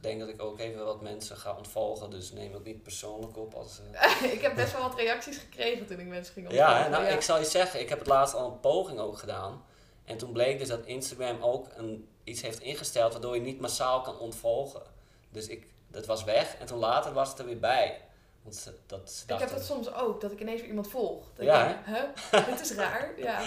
[0.00, 3.54] denk dat ik ook even wat mensen ga ontvolgen, dus neem het niet persoonlijk op
[3.54, 3.80] als...
[3.92, 6.92] eh, ik heb best wel wat reacties gekregen toen ik mensen ging Ja, ontvolgen.
[6.92, 9.64] hè, nou, ik zal je zeggen, ik heb het laatst al een poging ook gedaan.
[10.04, 14.00] En toen bleek dus dat Instagram ook een, iets heeft ingesteld waardoor je niet massaal
[14.00, 14.82] kan ontvolgen.
[15.30, 18.00] Dus ik, dat was weg en toen later was het er weer bij.
[18.42, 21.24] Want dat, Ik heb dat soms ook, dat ik ineens weer iemand volg.
[21.34, 21.98] Dat Ja, ik denk,
[22.30, 22.46] huh?
[22.50, 23.12] Dit is raar.
[23.16, 23.42] Ja.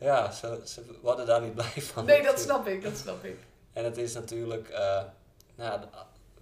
[0.00, 2.04] Ja, ze, ze worden daar niet blij van.
[2.04, 3.38] Nee, dat snap ik, dat snap ik.
[3.72, 5.02] En het is natuurlijk, eh,
[5.54, 5.80] nou,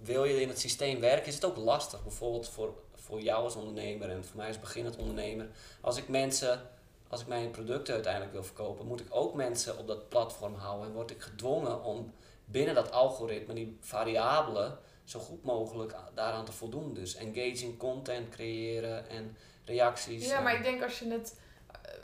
[0.01, 2.03] wil je in het systeem werken, is het ook lastig.
[2.03, 5.47] Bijvoorbeeld voor, voor jou als ondernemer en voor mij als beginnend ondernemer.
[5.81, 6.61] Als ik mensen,
[7.07, 10.87] als ik mijn producten uiteindelijk wil verkopen, moet ik ook mensen op dat platform houden.
[10.87, 12.13] En word ik gedwongen om
[12.45, 14.77] binnen dat algoritme, die variabelen,
[15.07, 16.93] zo goed mogelijk daaraan te voldoen.
[16.93, 20.27] Dus engaging content creëren en reacties.
[20.27, 21.39] Ja, maar ik denk als je het...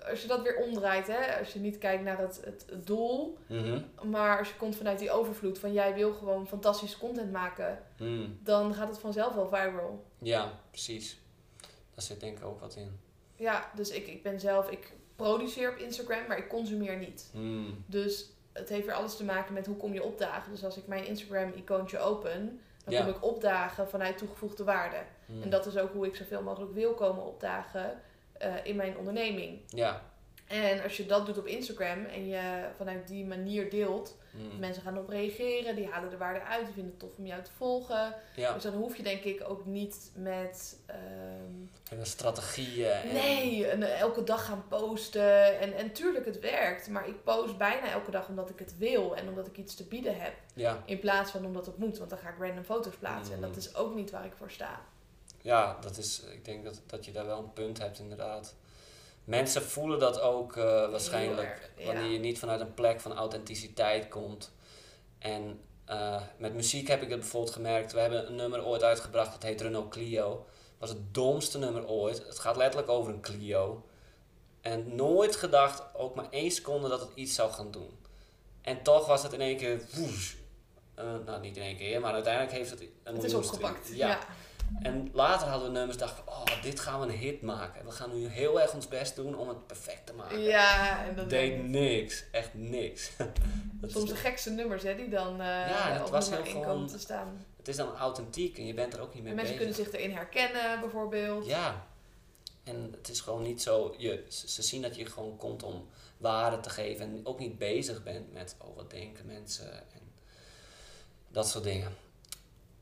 [0.09, 3.37] Als je dat weer omdraait, hè, als je niet kijkt naar het, het, het doel,
[3.47, 7.83] Mhm, maar als je komt vanuit die overvloed van jij wil gewoon fantastische content maken,
[7.97, 8.39] mm.
[8.43, 10.05] dan gaat het vanzelf wel viral.
[10.17, 11.19] Ja, precies.
[11.93, 12.99] Daar zit denk ik ook wat in.
[13.35, 17.29] Ja, dus ik, ik ben zelf, ik produceer op Instagram, maar ik consumeer niet.
[17.33, 17.83] Mm.
[17.85, 20.51] Dus het heeft weer alles te maken met hoe kom je opdagen.
[20.51, 24.97] Dus als ik mijn Instagram-icoontje open, Dan kom ik opdagen vanuit toegevoegde waarde.
[25.25, 25.41] Hmm.
[25.41, 28.01] En dat is ook hoe ik zoveel mogelijk wil komen opdagen
[28.33, 29.59] eh, in mijn onderneming.
[29.67, 30.01] Ja.
[30.53, 34.59] En als je dat doet op Instagram en je vanuit die manier deelt, Hmm.
[34.59, 37.43] mensen gaan erop reageren, die halen de waarde uit, die vinden het tof om jou
[37.43, 38.15] te volgen.
[38.35, 38.53] Ja.
[38.53, 42.91] Dus dan hoef je denk ik ook niet met ehm, En strategieën.
[42.91, 43.13] En...
[43.13, 45.59] nee, en, eh, elke dag gaan posten.
[45.59, 46.89] En, en tuurlijk, het werkt.
[46.89, 49.83] Maar ik post bijna elke dag omdat ik het wil en omdat ik iets te
[49.83, 50.33] bieden heb.
[50.53, 50.83] Ja.
[50.85, 53.35] In plaats van omdat het moet, want dan ga ik random foto's plaatsen.
[53.35, 54.81] En dat is ook niet waar ik voor sta.
[55.41, 58.55] Ja, dat is, ik denk dat, dat je daar wel een punt hebt inderdaad.
[59.23, 61.85] Mensen voelen dat ook eh, waarschijnlijk erg, ja.
[61.85, 64.51] wanneer je niet vanuit een plek van authenticiteit komt.
[65.19, 67.91] En eh, met muziek heb ik het bijvoorbeeld gemerkt.
[67.91, 70.45] We hebben een nummer ooit uitgebracht, dat heet Renault Clio.
[70.77, 72.25] Was het domste nummer ooit.
[72.27, 73.85] Het gaat letterlijk over een Clio.
[74.61, 77.97] En nooit gedacht, ook maar één seconde, dat het iets zou gaan doen.
[78.61, 80.35] En toch was het in één keer woes.
[80.95, 83.87] Eh, nou, niet in één keer, maar uiteindelijk heeft het een Het is opgepakt.
[83.87, 84.07] Ja.
[84.07, 84.19] Ja.
[84.81, 87.85] En later hadden we nummers dachten, oh, dit gaan we een hit maken.
[87.85, 90.39] We gaan nu heel erg ons best doen om het perfect te maken.
[90.41, 93.11] Ja, en dat Deed niks, echt niks.
[93.81, 96.63] Soms de gekste nummers hè, die dan eh Ja, het op was nummer heel 1
[96.63, 97.45] gewoon- te staan.
[97.57, 99.73] het is dan authentiek en je bent er ook niet mee En mensen bezig.
[99.75, 101.45] kunnen zich erin herkennen bijvoorbeeld.
[101.45, 101.85] Ja,
[102.63, 106.59] en het is gewoon niet zo, je, ze zien dat je gewoon komt om waarde
[106.59, 110.01] te geven en ook niet bezig bent met, oh wat denken mensen en
[111.27, 111.95] dat soort dingen.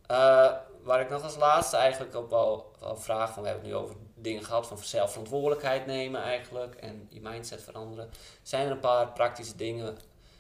[0.07, 0.51] Eh,
[0.83, 3.81] waar ik nog als laatste eigenlijk ook wel, wel vraag van, we hebben het nu
[3.83, 8.09] over dingen gehad van zelfverantwoordelijkheid nemen eigenlijk en je mindset veranderen.
[8.41, 9.97] Zijn er een paar praktische dingen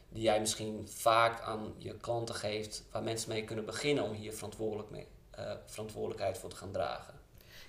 [0.09, 4.33] die jij misschien vaak aan je klanten geeft, waar mensen mee kunnen beginnen om hier
[4.33, 7.13] verantwoordelijk mee, eh, verantwoordelijkheid voor te gaan dragen?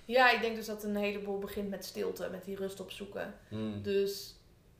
[0.05, 3.35] Ja, ik denk dus dat een heleboel begint met stilte, met die rust opzoeken.
[3.47, 3.81] Hmm.
[3.81, 4.35] Dus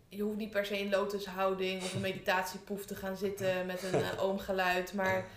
[0.09, 4.01] je hoeft niet per se in lotushouding of een meditatiepoef te gaan zitten met een
[4.01, 4.93] eh, oomgeluid.
[4.93, 5.27] Maar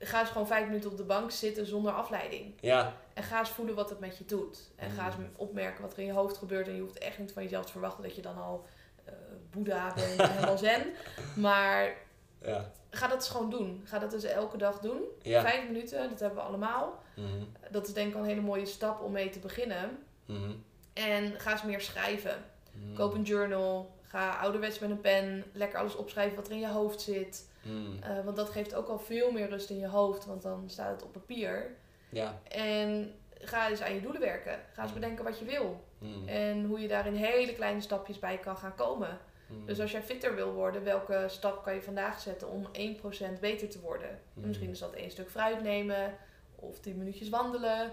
[0.00, 2.54] ga eens gewoon vijf minuten op de bank zitten zonder afleiding.
[2.60, 4.70] Ja, En ga eens voelen wat het met je doet.
[4.76, 6.66] En ga eens opmerken wat er in je hoofd gebeurt.
[6.68, 8.66] En je hoeft echt niet van jezelf te verwachten dat je dan al
[9.04, 9.12] eh
[9.50, 10.82] Boeddha bent en helemaal zen.
[11.34, 11.94] Maar
[12.42, 13.82] ja, ga dat eens gewoon doen.
[13.84, 15.00] Ga dat dus elke dag doen.
[15.22, 15.40] ja.
[15.40, 17.02] Vijf minuten, dat hebben we allemaal.
[17.16, 19.98] Mhm, Dat is denk ik al een hele mooie stap om mee te beginnen.
[20.26, 20.50] mhm,
[20.92, 22.44] En ga eens meer schrijven.
[22.72, 23.94] mhm, Koop een journal.
[24.02, 25.44] Ga ouderwets met een pen.
[25.52, 27.48] Lekker alles opschrijven wat er in je hoofd zit.
[27.66, 28.02] Mhm.
[28.02, 30.26] Eh, want dat geeft ook al veel meer rust in je hoofd.
[30.26, 31.70] Want dan staat het op papier.
[32.08, 32.38] Ja.
[32.48, 34.60] En ga eens aan je doelen werken.
[34.72, 35.84] Ga eens bedenken wat je wil.
[35.98, 39.18] mhm, En hoe je daar in hele kleine stapjes bij kan gaan komen.
[39.64, 43.68] Dus als jij fitter wil worden, welke stap kan je vandaag zetten om 1% beter
[43.68, 44.08] te worden?
[44.08, 46.14] En misschien is dat één stuk fruit nemen.
[46.54, 47.92] Of 10 minuutjes wandelen.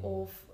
[0.00, 0.44] Of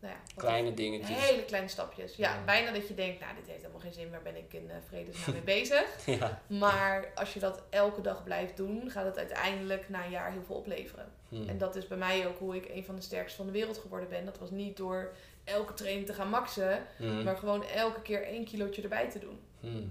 [0.00, 1.28] nou ja, Kleine dingetjes.
[1.28, 2.16] Hele kleine stapjes.
[2.16, 2.44] Ja, Ja.
[2.44, 4.72] bijna dat je denkt, nou, dit heeft helemaal geen zin, waar ben ik in uh,
[4.88, 6.06] vredesnaam mee bezig?
[6.06, 6.42] Ja.
[6.46, 10.42] Maar als je dat elke dag blijft doen, gaat het uiteindelijk na een jaar heel
[10.46, 11.12] veel opleveren.
[11.28, 13.52] mhm, En dat is bij mij ook hoe ik een van de sterkste van de
[13.52, 14.24] wereld geworden ben.
[14.24, 15.12] Dat was niet door
[15.44, 19.40] elke training te gaan maxen, mhm, maar gewoon elke keer één kilootje erbij te doen.
[19.60, 19.82] mhm.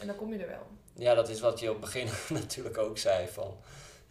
[0.00, 0.66] En dan kom je er wel.
[0.94, 2.08] Ja, dat is wat je op het begin
[2.40, 3.28] natuurlijk ook zei.
[3.28, 3.56] Van,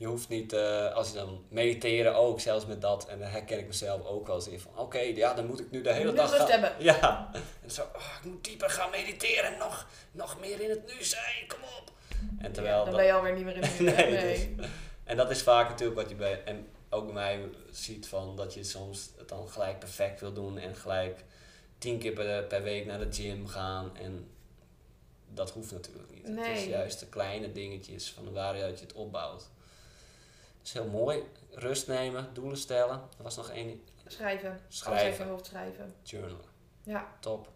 [0.02, 3.60] je hoeft niet, eh, als je dan mediteren ook, zelfs met dat, en daar herken
[3.60, 6.14] ik mezelf ook wel eens in van, oké, ja, dan moet ik nu de hele
[6.14, 6.50] dag gaan.
[6.50, 6.74] hebben.
[6.80, 7.32] Ja,
[7.64, 11.48] en zo, oh, ik moet dieper gaan mediteren, nog, nog meer in het nu zijn,
[11.48, 11.92] kom op.
[12.40, 13.90] En terwijl Ja, dan dat- ben je alweer niet meer in de nu.
[13.96, 14.10] hè?
[14.10, 14.68] Nee, dus-
[15.04, 18.54] En dat is vaak natuurlijk wat je bij, en ook bij mij ziet van dat
[18.54, 21.24] je soms het dan gelijk perfect wil doen en gelijk
[21.78, 23.98] tien keer per, per week naar de gym gaan.
[23.98, 24.30] En
[25.34, 26.28] dat hoeft natuurlijk niet.
[26.28, 26.70] Het is Nee.
[26.70, 29.50] juist de kleine dingetjes van waaruit je het opbouwt.
[30.62, 31.24] Dat is heel mooi.
[31.52, 32.96] Rust nemen, doelen stellen.
[33.18, 34.60] Er was nog één Schrijven.
[34.68, 35.28] Schrijven.
[35.28, 35.94] Hoofd schrijven.
[36.04, 36.40] journal.
[36.84, 37.48] Ja, Top.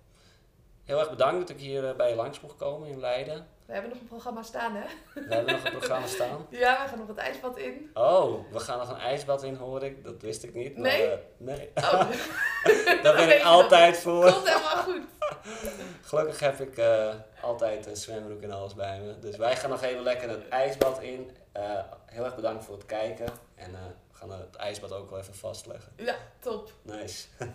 [0.83, 3.47] Heel erg bedankt dat ik hier eh, bij je langs mocht komen in Leiden.
[3.65, 4.83] we hebben nog een programma staan, hè?
[5.13, 6.45] We hebben nog een programma staan.
[6.63, 7.89] Ja, we gaan nog het ijsbad in.
[7.93, 10.03] Oh, we gaan nog een ijsbad in, hoor ik.
[10.03, 10.73] Dat wist ik niet.
[10.77, 11.07] Maar, Nee?
[11.11, 11.69] eh, nee.
[11.75, 11.91] Oh,
[13.03, 14.31] Daar ben ik altijd voor.
[14.31, 15.01] komt helemaal goed.
[16.01, 19.19] Gelukkig heb ik eh, altijd een zwembroek en alles bij me.
[19.19, 21.31] Dus wij gaan nog even lekker het ijsbad in.
[21.55, 23.27] Eh, heel erg bedankt voor het kijken.
[23.55, 23.81] En eh,
[24.11, 25.91] we gaan het ijsbad ook wel even vastleggen.
[25.95, 26.71] Ja, top.
[26.81, 27.27] Nice.